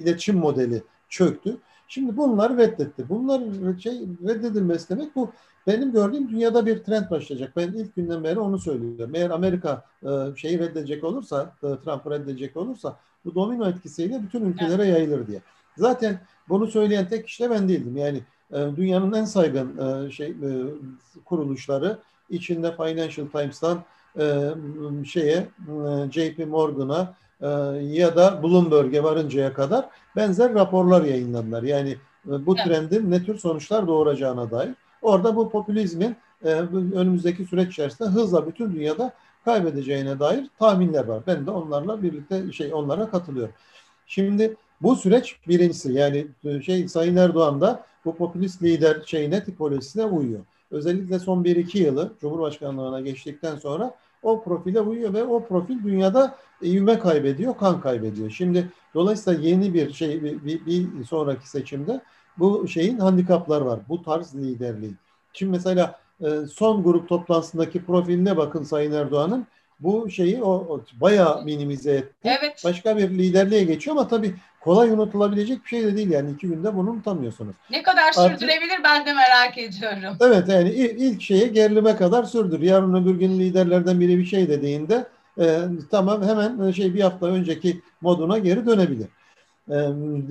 iletişim 0.00 0.38
modeli 0.38 0.82
çöktü. 1.08 1.56
Şimdi 1.88 2.16
bunlar 2.16 2.56
reddetti. 2.56 3.08
Bunlar 3.08 3.42
şey 3.78 4.00
reddedilmesi 4.26 4.88
demek 4.88 5.16
bu 5.16 5.30
benim 5.66 5.92
gördüğüm 5.92 6.28
dünyada 6.28 6.66
bir 6.66 6.78
trend 6.78 7.10
başlayacak. 7.10 7.52
Ben 7.56 7.68
ilk 7.68 7.96
günden 7.96 8.24
beri 8.24 8.38
onu 8.38 8.58
söylüyorum. 8.58 9.14
Eğer 9.14 9.30
Amerika 9.30 9.84
e, 10.02 10.08
şeyi 10.36 10.58
reddedecek 10.58 11.04
olursa, 11.04 11.52
Trump'ı 11.60 12.10
reddedecek 12.10 12.56
olursa 12.56 12.96
bu 13.24 13.34
domino 13.34 13.68
etkisiyle 13.68 14.22
bütün 14.22 14.44
ülkelere 14.44 14.84
yayılır 14.86 15.26
diye. 15.26 15.40
Zaten 15.76 16.20
bunu 16.48 16.66
söyleyen 16.66 17.08
tek 17.08 17.26
kişi 17.26 17.44
de 17.44 17.50
ben 17.50 17.68
değildim. 17.68 17.96
Yani 17.96 18.18
e, 18.18 18.22
dünyanın 18.52 19.12
en 19.12 19.24
saygın 19.24 19.78
e, 20.06 20.10
şey 20.10 20.28
e, 20.28 20.50
kuruluşları 21.24 21.98
içinde 22.30 22.76
Financial 22.76 23.26
Times'tan 23.26 23.84
şeye 25.04 25.48
JP 26.10 26.46
Morgan'a 26.46 27.14
ya 27.80 28.16
da 28.16 28.42
Bloomberg'e 28.42 29.02
varıncaya 29.02 29.52
kadar 29.52 29.88
benzer 30.16 30.54
raporlar 30.54 31.04
yayınladılar. 31.04 31.62
Yani 31.62 31.96
bu 32.24 32.54
trendin 32.54 33.10
ne 33.10 33.24
tür 33.24 33.38
sonuçlar 33.38 33.86
doğuracağına 33.86 34.50
dair. 34.50 34.70
Orada 35.02 35.36
bu 35.36 35.50
popülizmin 35.50 36.16
önümüzdeki 36.94 37.44
süreç 37.44 37.68
içerisinde 37.68 38.08
hızla 38.08 38.46
bütün 38.46 38.74
dünyada 38.74 39.12
kaybedeceğine 39.44 40.18
dair 40.18 40.50
tahminler 40.58 41.04
var. 41.04 41.22
Ben 41.26 41.46
de 41.46 41.50
onlarla 41.50 42.02
birlikte 42.02 42.52
şey 42.52 42.74
onlara 42.74 43.10
katılıyorum. 43.10 43.54
Şimdi 44.06 44.56
bu 44.82 44.96
süreç 44.96 45.36
birincisi 45.48 45.92
yani 45.92 46.26
şey 46.62 46.88
Sayın 46.88 47.16
Erdoğan 47.16 47.60
da 47.60 47.84
bu 48.04 48.16
popülist 48.16 48.62
lider 48.62 48.96
şeyine 49.06 49.44
tipolojisine 49.44 50.04
uyuyor. 50.04 50.40
Özellikle 50.70 51.18
son 51.18 51.44
1-2 51.44 51.78
yılı 51.78 52.12
Cumhurbaşkanlığına 52.20 53.00
geçtikten 53.00 53.56
sonra 53.56 53.94
o 54.22 54.42
profile 54.42 54.80
uyuyor 54.80 55.14
ve 55.14 55.24
o 55.24 55.46
profil 55.46 55.84
dünyada 55.84 56.34
ivme 56.62 56.98
kaybediyor, 56.98 57.56
kan 57.56 57.80
kaybediyor. 57.80 58.30
Şimdi 58.30 58.68
dolayısıyla 58.94 59.48
yeni 59.48 59.74
bir 59.74 59.92
şey 59.92 60.22
bir, 60.22 60.44
bir, 60.44 60.66
bir 60.66 61.04
sonraki 61.04 61.48
seçimde 61.48 62.00
bu 62.38 62.68
şeyin 62.68 62.98
handikaplar 62.98 63.60
var. 63.60 63.80
Bu 63.88 64.02
tarz 64.02 64.34
liderliği. 64.34 64.94
Şimdi 65.32 65.52
mesela 65.52 65.98
e, 66.20 66.26
son 66.52 66.82
grup 66.82 67.08
toplantısındaki 67.08 67.84
profiline 67.84 68.36
bakın 68.36 68.62
Sayın 68.62 68.92
Erdoğan'ın 68.92 69.46
bu 69.80 70.10
şeyi 70.10 70.42
o, 70.42 70.50
o 70.50 70.80
bayağı 71.00 71.44
minimize 71.44 71.92
etti. 71.92 72.14
Evet. 72.24 72.62
Başka 72.64 72.96
bir 72.96 73.10
liderliğe 73.10 73.64
geçiyor 73.64 73.96
ama 73.96 74.08
tabii 74.08 74.34
kolay 74.66 74.90
unutulabilecek 74.90 75.64
bir 75.64 75.68
şey 75.68 75.82
de 75.82 75.96
değil 75.96 76.10
yani 76.10 76.30
iki 76.30 76.48
günde 76.48 76.76
bunu 76.76 76.90
unutamıyorsunuz. 76.90 77.54
Ne 77.70 77.82
kadar 77.82 78.12
sürdürebilir 78.12 78.70
Artık, 78.70 78.84
ben 78.84 79.06
de 79.06 79.12
merak 79.12 79.58
ediyorum. 79.58 80.16
Evet 80.20 80.48
yani 80.48 80.70
ilk 80.70 81.22
şeye 81.22 81.46
gerilime 81.46 81.96
kadar 81.96 82.24
sürdür. 82.24 82.60
Yarın 82.60 83.02
öbür 83.02 83.14
gün 83.14 83.38
liderlerden 83.38 84.00
biri 84.00 84.18
bir 84.18 84.24
şey 84.24 84.48
dediğinde 84.48 85.06
e, 85.40 85.60
tamam 85.90 86.22
hemen 86.22 86.70
şey 86.70 86.94
bir 86.94 87.00
hafta 87.00 87.26
önceki 87.26 87.80
moduna 88.00 88.38
geri 88.38 88.66
dönebilir. 88.66 89.08
E, 89.70 89.76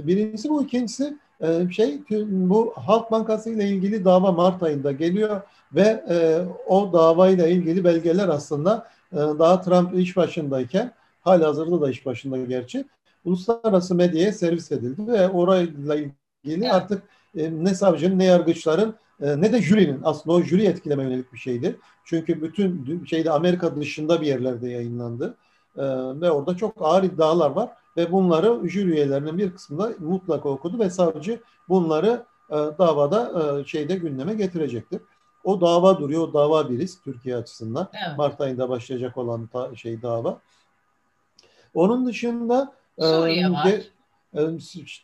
birincisi 0.07 0.49
bu, 0.49 0.63
ikincisi 0.63 1.17
e, 1.41 1.71
şey 1.71 1.99
bu 2.27 2.73
Halk 2.75 3.11
Bankası 3.11 3.49
ile 3.49 3.69
ilgili 3.69 4.05
dava 4.05 4.31
Mart 4.31 4.63
ayında 4.63 4.91
geliyor 4.91 5.41
ve 5.73 6.03
e, 6.09 6.39
o 6.67 6.93
davayla 6.93 7.47
ilgili 7.47 7.83
belgeler 7.83 8.27
aslında 8.27 8.87
e, 9.13 9.17
daha 9.17 9.61
Trump 9.61 9.95
iş 9.99 10.17
başındayken 10.17 10.91
hala 11.21 11.47
hazırda 11.47 11.81
da 11.81 11.89
iş 11.89 12.05
başında 12.05 12.37
gerçi 12.37 12.85
uluslararası 13.25 13.95
medyaya 13.95 14.33
servis 14.33 14.71
edildi 14.71 15.07
ve 15.07 15.29
orayla 15.29 15.95
ilgili 16.43 16.71
artık 16.71 17.03
e, 17.37 17.63
ne 17.63 17.75
savcının 17.75 18.19
ne 18.19 18.25
yargıçların 18.25 18.95
e, 19.21 19.41
ne 19.41 19.53
de 19.53 19.61
jürinin 19.61 20.01
aslında 20.03 20.35
o 20.35 20.41
jüri 20.41 20.65
etkileme 20.65 21.03
yönelik 21.03 21.33
bir 21.33 21.37
şeydi. 21.37 21.79
Çünkü 22.05 22.41
bütün 22.41 23.05
şeyde 23.05 23.31
Amerika 23.31 23.75
dışında 23.75 24.21
bir 24.21 24.27
yerlerde 24.27 24.69
yayınlandı. 24.69 25.37
E, 25.77 25.83
ve 26.21 26.31
orada 26.31 26.57
çok 26.57 26.73
ağır 26.79 27.03
iddialar 27.03 27.49
var 27.49 27.69
ve 27.97 28.11
bunları 28.11 28.69
jüri 28.69 28.91
üyelerinin 28.91 29.37
bir 29.37 29.51
kısmında 29.51 29.91
mutlaka 29.99 30.49
okudu 30.49 30.79
ve 30.79 30.89
savcı 30.89 31.41
bunları 31.69 32.25
e, 32.49 32.55
davada 32.55 33.31
e, 33.59 33.65
şeyde 33.65 33.95
gündeme 33.95 34.33
getirecektir. 34.33 35.01
O 35.43 35.61
dava 35.61 35.99
duruyor. 35.99 36.21
O 36.21 36.33
dava 36.33 36.69
bir 36.69 36.77
risk 36.79 37.03
Türkiye 37.03 37.35
açısından. 37.35 37.89
Evet. 37.93 38.17
Mart 38.17 38.41
ayında 38.41 38.69
başlayacak 38.69 39.17
olan 39.17 39.47
ta, 39.47 39.75
şey 39.75 40.01
dava. 40.01 40.39
Onun 41.73 42.05
dışında 42.05 42.73
Suriye 42.99 43.51
var. 43.51 43.73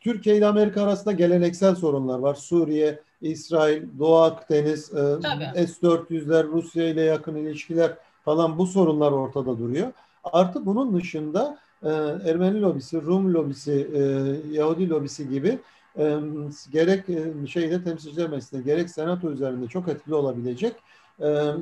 Türkiye 0.01 0.37
ile 0.37 0.47
Amerika 0.47 0.83
arasında 0.83 1.11
geleneksel 1.11 1.75
sorunlar 1.75 2.19
var. 2.19 2.35
Suriye, 2.35 2.99
İsrail, 3.21 3.83
Doğu 3.99 4.15
Akdeniz, 4.15 4.85
S-400'ler, 4.85 6.47
Rusya 6.47 6.87
ile 6.87 7.01
yakın 7.01 7.35
ilişkiler 7.35 7.91
falan 8.25 8.57
bu 8.57 8.67
sorunlar 8.67 9.11
ortada 9.11 9.59
duruyor. 9.59 9.87
Artı 10.23 10.65
bunun 10.65 10.95
dışında 10.99 11.57
Ermeni 12.25 12.61
lobisi, 12.61 13.01
Rum 13.01 13.33
lobisi, 13.33 13.87
Yahudi 14.51 14.89
lobisi 14.89 15.29
gibi 15.29 15.59
gerek 16.71 17.05
şeyde 17.47 17.83
temsilciler 17.83 18.29
meclisinde 18.29 18.61
gerek 18.61 18.89
senato 18.89 19.31
üzerinde 19.31 19.67
çok 19.67 19.87
etkili 19.87 20.15
olabilecek 20.15 20.73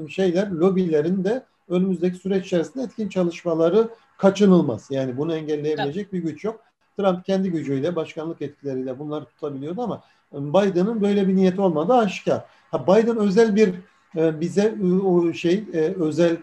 şeyler, 0.10 0.52
lobilerin 0.52 1.24
de 1.24 1.44
önümüzdeki 1.70 2.18
süreç 2.18 2.46
içerisinde 2.46 2.84
etkin 2.84 3.10
çalışmaları 3.10 3.90
kaçınılmaz. 4.20 4.88
Yani 4.90 5.18
bunu 5.18 5.36
engelleyebilecek 5.36 6.14
bir 6.14 6.20
güç 6.20 6.44
yok. 6.44 6.62
Trump 6.98 7.26
kendi 7.26 7.52
gücüyle, 7.52 7.96
başkanlık 7.96 8.42
etkileriyle 8.42 9.00
bunları 9.00 9.26
tutabiliyordu 9.26 9.82
ama 9.82 10.04
Biden'ın 10.34 11.02
böyle 11.02 11.28
bir 11.28 11.36
niyeti 11.36 11.62
olmadığı 11.62 11.94
aşikar. 11.94 12.42
Ha, 12.72 12.88
Biden 12.88 13.18
özel 13.18 13.56
bir 13.56 13.74
e, 14.18 14.42
bize 14.42 14.76
o 15.06 15.34
şey 15.34 15.64
özel 16.00 16.38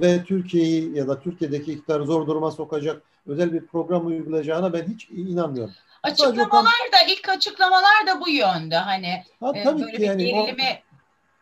ve 0.00 0.24
Türkiye'yi 0.24 0.96
ya 0.96 1.08
da 1.08 1.20
Türkiye'deki 1.20 1.72
iktidarı 1.72 2.06
zor 2.06 2.26
duruma 2.26 2.50
sokacak 2.50 3.02
özel 3.26 3.52
bir 3.52 3.66
program 3.66 4.06
uygulayacağına 4.06 4.72
ben 4.72 4.82
hiç 4.82 5.10
inanmıyorum. 5.10 5.74
Açıklamalar 6.02 6.64
da 6.64 7.12
ilk 7.12 7.28
açıklamalar 7.28 8.06
da 8.06 8.20
bu 8.20 8.28
yönde 8.28 8.76
hani 8.76 9.22
ha, 9.40 9.52
tabii 9.64 9.82
böyle 9.82 9.96
ki 9.96 10.02
yani, 10.02 10.24
gerilimi 10.24 10.80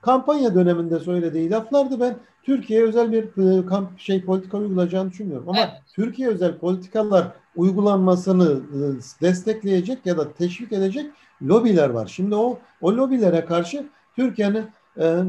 o, 0.00 0.04
kampanya 0.04 0.54
döneminde 0.54 1.00
söylediği 1.00 1.50
laflardı 1.50 2.00
ben 2.00 2.16
Türkiye 2.48 2.82
özel 2.82 3.12
bir 3.12 3.24
e, 3.24 3.66
kamp 3.66 4.00
şey 4.00 4.24
politika 4.24 4.58
uygulayacağını 4.58 5.10
düşünmüyorum. 5.10 5.48
Ama 5.48 5.58
evet. 5.58 5.70
Türkiye 5.94 6.28
özel 6.28 6.58
politikalar 6.58 7.28
uygulanmasını 7.56 8.52
e, 8.52 8.78
destekleyecek 9.22 10.06
ya 10.06 10.18
da 10.18 10.32
teşvik 10.32 10.72
edecek 10.72 11.06
lobiler 11.42 11.90
var. 11.90 12.06
Şimdi 12.06 12.34
o 12.34 12.58
o 12.80 12.92
lobilere 12.92 13.44
karşı 13.44 13.86
Türkiye'nin 14.16 14.64
e, 14.96 15.22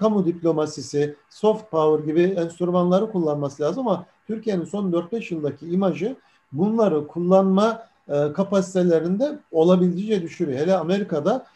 kamu 0.00 0.26
diplomasisi, 0.26 1.14
soft 1.30 1.70
power 1.70 2.06
gibi 2.06 2.22
enstrümanları 2.22 3.12
kullanması 3.12 3.62
lazım 3.62 3.88
ama 3.88 4.06
Türkiye'nin 4.26 4.64
son 4.64 4.92
4-5 4.92 5.34
yıldaki 5.34 5.66
imajı 5.66 6.16
bunları 6.52 7.06
kullanma 7.06 7.82
e, 8.08 8.32
kapasitelerinde 8.32 9.38
olabildiğince 9.52 10.22
düşürüyor. 10.22 10.58
Hele 10.58 10.76
Amerika'da 10.76 11.46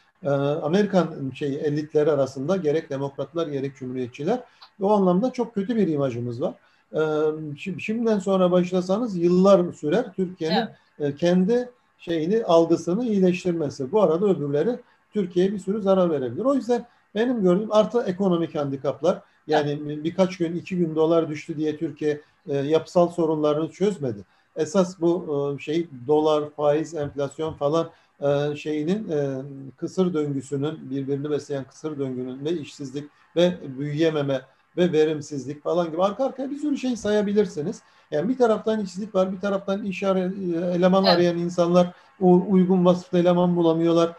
Amerikan 0.63 1.31
şey 1.35 1.55
elitleri 1.55 2.11
arasında 2.11 2.57
gerek 2.57 2.91
demokratlar 2.91 3.47
gerek 3.47 3.77
cumhuriyetçiler 3.77 4.41
o 4.83 4.93
anlamda 4.93 5.33
çok 5.33 5.55
kötü 5.55 5.77
bir 5.77 5.89
imajımız 5.89 6.43
var. 6.43 6.55
Ee, 6.95 7.79
şimdiden 7.79 8.19
sonra 8.19 8.51
başlasanız 8.51 9.17
yıllar 9.17 9.73
sürer 9.73 10.13
Türkiye'nin 10.13 10.69
evet. 10.99 11.15
E, 11.15 11.17
kendi 11.17 11.71
şeyini 11.99 12.45
algısını 12.45 13.05
iyileştirmesi. 13.05 13.93
Bu 13.93 14.03
arada 14.03 14.27
öbürleri 14.27 14.79
Türkiye'ye 15.13 15.53
bir 15.53 15.59
sürü 15.59 15.83
zarar 15.83 16.11
verebilir. 16.11 16.45
O 16.45 16.55
yüzden 16.55 16.87
benim 17.15 17.43
gördüğüm 17.43 17.73
artı 17.73 18.03
ekonomik 18.03 18.55
handikaplar 18.55 19.23
yani 19.47 19.81
evet. 19.87 20.05
birkaç 20.05 20.37
gün 20.37 20.57
iki 20.57 20.77
gün 20.77 20.97
dolar 20.97 21.29
düştü 21.29 21.57
diye 21.57 21.77
Türkiye 21.77 22.21
e, 22.49 22.57
yapısal 22.57 23.09
sorunlarını 23.09 23.71
çözmedi. 23.71 24.25
Esas 24.57 25.01
bu 25.01 25.55
e, 25.59 25.63
şey 25.63 25.89
dolar, 26.07 26.51
faiz, 26.51 26.95
enflasyon 26.95 27.53
falan 27.53 27.91
e, 28.21 28.57
şeyinin 28.57 29.09
e, 29.09 29.43
kısır 29.77 30.15
döngüsünün 30.15 30.91
birbirini 30.91 31.31
besleyen 31.31 31.65
kısır 31.65 31.99
döngünün 31.99 32.45
ve 32.45 32.53
işsizlik 32.53 33.05
ve 33.37 33.55
büyüyememe 33.79 34.41
ve 34.77 34.93
verimsizlik 34.93 35.63
falan 35.63 35.91
gibi 35.91 36.03
arka 36.03 36.25
arkaya 36.25 36.51
bir 36.51 36.59
sürü 36.59 36.79
şey 36.79 36.97
sayabilirsiniz. 36.97 37.83
Yani 38.11 38.29
bir 38.29 38.39
taraftan 38.39 38.81
işsizlik 38.81 39.15
var, 39.15 39.33
bir 39.33 39.41
taraftan 39.41 39.85
iş 39.85 40.03
arayan, 40.03 40.35
eleman 40.53 41.05
evet. 41.05 41.17
arayan 41.17 41.39
insanlar 41.39 41.93
uygun 42.21 42.85
vasıflı 42.85 43.19
eleman 43.19 43.57
bulamıyorlar. 43.57 44.13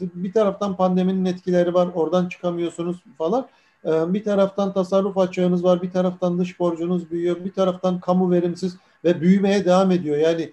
Bir 0.00 0.32
taraftan 0.32 0.76
pandeminin 0.76 1.24
etkileri 1.24 1.74
var, 1.74 1.88
oradan 1.94 2.28
çıkamıyorsunuz 2.28 2.96
falan. 3.18 3.48
Bir 3.84 4.24
taraftan 4.24 4.72
tasarruf 4.72 5.18
açığınız 5.18 5.64
var, 5.64 5.82
bir 5.82 5.90
taraftan 5.90 6.38
dış 6.38 6.60
borcunuz 6.60 7.10
büyüyor, 7.10 7.44
bir 7.44 7.52
taraftan 7.52 8.00
kamu 8.00 8.30
verimsiz 8.30 8.76
ve 9.04 9.20
büyümeye 9.20 9.64
devam 9.64 9.90
ediyor. 9.90 10.16
Yani 10.16 10.52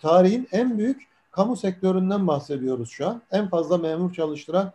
tarihin 0.00 0.48
en 0.52 0.78
büyük 0.78 1.06
kamu 1.36 1.56
sektöründen 1.56 2.26
bahsediyoruz 2.26 2.90
şu 2.90 3.08
an. 3.08 3.22
En 3.32 3.48
fazla 3.48 3.78
memur 3.78 4.12
çalıştıran 4.12 4.72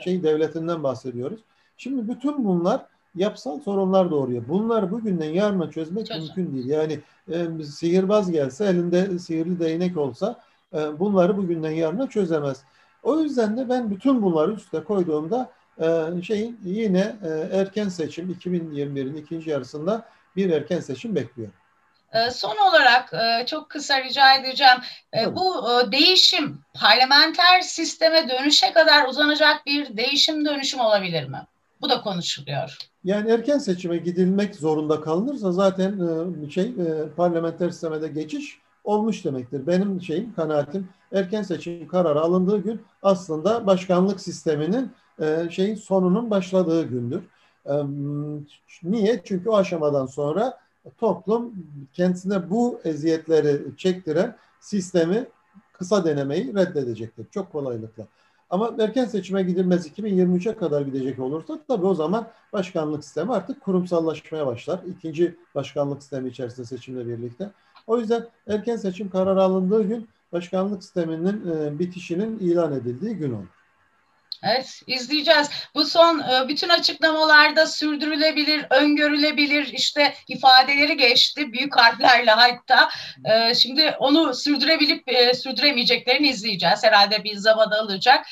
şey 0.00 0.22
devletinden 0.22 0.82
bahsediyoruz. 0.82 1.40
Şimdi 1.76 2.08
bütün 2.08 2.44
bunlar 2.44 2.86
yapısal 3.14 3.60
sorunlar 3.60 4.10
doğuruyor. 4.10 4.42
Bunlar 4.48 4.90
bugünden 4.90 5.30
yarına 5.30 5.70
çözmek 5.70 6.06
Çözüm. 6.06 6.22
mümkün 6.22 6.54
değil. 6.54 6.66
Yani 6.66 7.00
e, 7.32 7.64
sihirbaz 7.64 8.30
gelse 8.30 8.64
elinde 8.64 9.18
sihirli 9.18 9.60
değnek 9.60 9.96
olsa 9.96 10.40
e, 10.74 10.98
bunları 10.98 11.36
bugünden 11.36 11.70
yarına 11.70 12.06
çözemez. 12.06 12.62
O 13.02 13.20
yüzden 13.20 13.56
de 13.56 13.68
ben 13.68 13.90
bütün 13.90 14.22
bunları 14.22 14.52
üste 14.52 14.84
koyduğumda 14.84 15.50
e, 15.80 16.22
şeyin 16.22 16.60
yine 16.64 17.16
e, 17.22 17.28
erken 17.58 17.88
seçim 17.88 18.30
2021'in 18.32 19.16
ikinci 19.16 19.50
yarısında 19.50 20.06
bir 20.36 20.50
erken 20.50 20.80
seçim 20.80 21.14
bekliyorum. 21.14 21.54
E, 22.12 22.30
son 22.30 22.56
olarak 22.68 23.12
e, 23.12 23.46
çok 23.46 23.70
kısa 23.70 24.02
rica 24.02 24.34
edeceğim. 24.34 24.76
E, 25.16 25.36
bu 25.36 25.64
değişim 25.92 26.58
parlamenter 26.74 27.60
sisteme 27.60 28.28
dönüşe 28.28 28.72
kadar 28.72 29.08
uzanacak 29.08 29.66
bir 29.66 29.96
değişim 29.96 30.44
dönüşüm 30.44 30.80
olabilir 30.80 31.28
mi? 31.28 31.46
Bu 31.80 31.90
da 31.90 32.00
konuşuluyor. 32.00 32.78
Yani 33.04 33.30
erken 33.30 33.58
seçime 33.58 33.96
gidilmek 33.96 34.54
zorunda 34.54 35.00
kalınırsa 35.00 35.52
zaten 35.52 36.00
şey 36.50 36.72
parlamenter 37.16 37.70
sisteme 37.70 38.02
de 38.02 38.08
geçiş 38.08 38.58
olmuş 38.84 39.24
demektir. 39.24 39.66
Benim 39.66 40.02
şeyim 40.02 40.34
kanaatim 40.34 40.88
erken 41.12 41.42
seçim 41.42 41.88
kararı 41.88 42.20
alındığı 42.20 42.58
gün 42.58 42.82
aslında 43.02 43.66
başkanlık 43.66 44.20
sisteminin 44.20 44.92
şeyin 45.50 45.74
sonunun 45.74 46.30
başladığı 46.30 46.82
gündür. 46.82 47.22
Niye? 48.82 49.20
Çünkü 49.24 49.48
o 49.48 49.56
aşamadan 49.56 50.06
sonra 50.06 50.58
toplum 50.98 51.54
kendisine 51.92 52.50
bu 52.50 52.80
eziyetleri 52.84 53.76
çektiren 53.76 54.36
sistemi 54.60 55.26
kısa 55.72 56.04
denemeyi 56.04 56.54
reddedecektir. 56.54 57.26
Çok 57.30 57.52
kolaylıkla. 57.52 58.06
Ama 58.50 58.74
erken 58.78 59.04
seçime 59.04 59.42
gidilmez 59.42 59.86
2023'e 59.86 60.56
kadar 60.56 60.82
gidecek 60.82 61.18
olursa 61.18 61.58
tabii 61.68 61.86
o 61.86 61.94
zaman 61.94 62.28
başkanlık 62.52 63.04
sistemi 63.04 63.32
artık 63.32 63.60
kurumsallaşmaya 63.60 64.46
başlar. 64.46 64.80
İkinci 64.96 65.36
başkanlık 65.54 66.02
sistemi 66.02 66.28
içerisinde 66.28 66.66
seçimle 66.66 67.08
birlikte. 67.08 67.50
O 67.86 67.98
yüzden 67.98 68.26
erken 68.46 68.76
seçim 68.76 69.10
kararı 69.10 69.42
alındığı 69.42 69.82
gün 69.82 70.08
başkanlık 70.32 70.82
sisteminin 70.82 71.50
e, 71.50 71.78
bitişinin 71.78 72.38
ilan 72.38 72.72
edildiği 72.72 73.14
gün 73.14 73.32
olur. 73.32 73.57
Evet, 74.42 74.80
izleyeceğiz. 74.86 75.50
Bu 75.74 75.84
son 75.84 76.18
e, 76.18 76.48
bütün 76.48 76.68
açıklamalarda 76.68 77.66
sürdürülebilir, 77.66 78.66
öngörülebilir 78.70 79.66
işte 79.72 80.14
ifadeleri 80.28 80.96
geçti 80.96 81.52
büyük 81.52 81.76
harflerle 81.76 82.30
hatta. 82.30 82.88
E, 83.24 83.54
şimdi 83.54 83.96
onu 83.98 84.34
sürdürebilip 84.34 85.08
e, 85.08 85.34
sürdüremeyeceklerini 85.34 86.28
izleyeceğiz. 86.28 86.84
Herhalde 86.84 87.24
bir 87.24 87.36
zaman 87.36 87.70
alacak. 87.70 88.26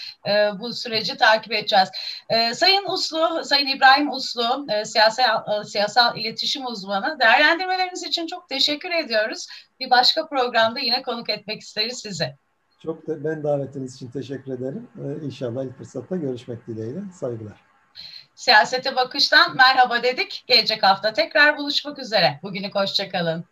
Bu 0.58 0.72
süreci 0.72 1.16
takip 1.16 1.52
edeceğiz. 1.52 1.88
Sayın 2.54 2.84
Uslu, 2.84 3.44
Sayın 3.44 3.66
İbrahim 3.66 4.10
Uslu, 4.10 4.66
siyasal, 4.84 5.64
siyasal 5.64 6.18
iletişim 6.18 6.66
uzmanı. 6.66 7.20
Değerlendirmeleriniz 7.20 8.02
için 8.02 8.26
çok 8.26 8.48
teşekkür 8.48 8.90
ediyoruz. 8.90 9.46
Bir 9.80 9.90
başka 9.90 10.26
programda 10.26 10.80
yine 10.80 11.02
konuk 11.02 11.30
etmek 11.30 11.60
isteriz 11.62 12.00
sizi. 12.00 12.45
Çok 12.82 13.06
da 13.06 13.24
ben 13.24 13.42
davetiniz 13.42 13.94
için 13.94 14.10
teşekkür 14.10 14.52
ederim. 14.52 14.88
Ee, 14.98 15.26
inşallah 15.26 15.64
ilk 15.64 15.78
fırsatta 15.78 16.16
görüşmek 16.16 16.66
dileğiyle. 16.66 17.00
Saygılar. 17.12 17.60
Siyasete 18.34 18.96
bakıştan 18.96 19.56
merhaba 19.56 20.02
dedik. 20.02 20.44
Gelecek 20.46 20.82
hafta 20.82 21.12
tekrar 21.12 21.58
buluşmak 21.58 21.98
üzere. 21.98 22.40
Bugünlük 22.42 22.74
hoşçakalın. 22.74 23.44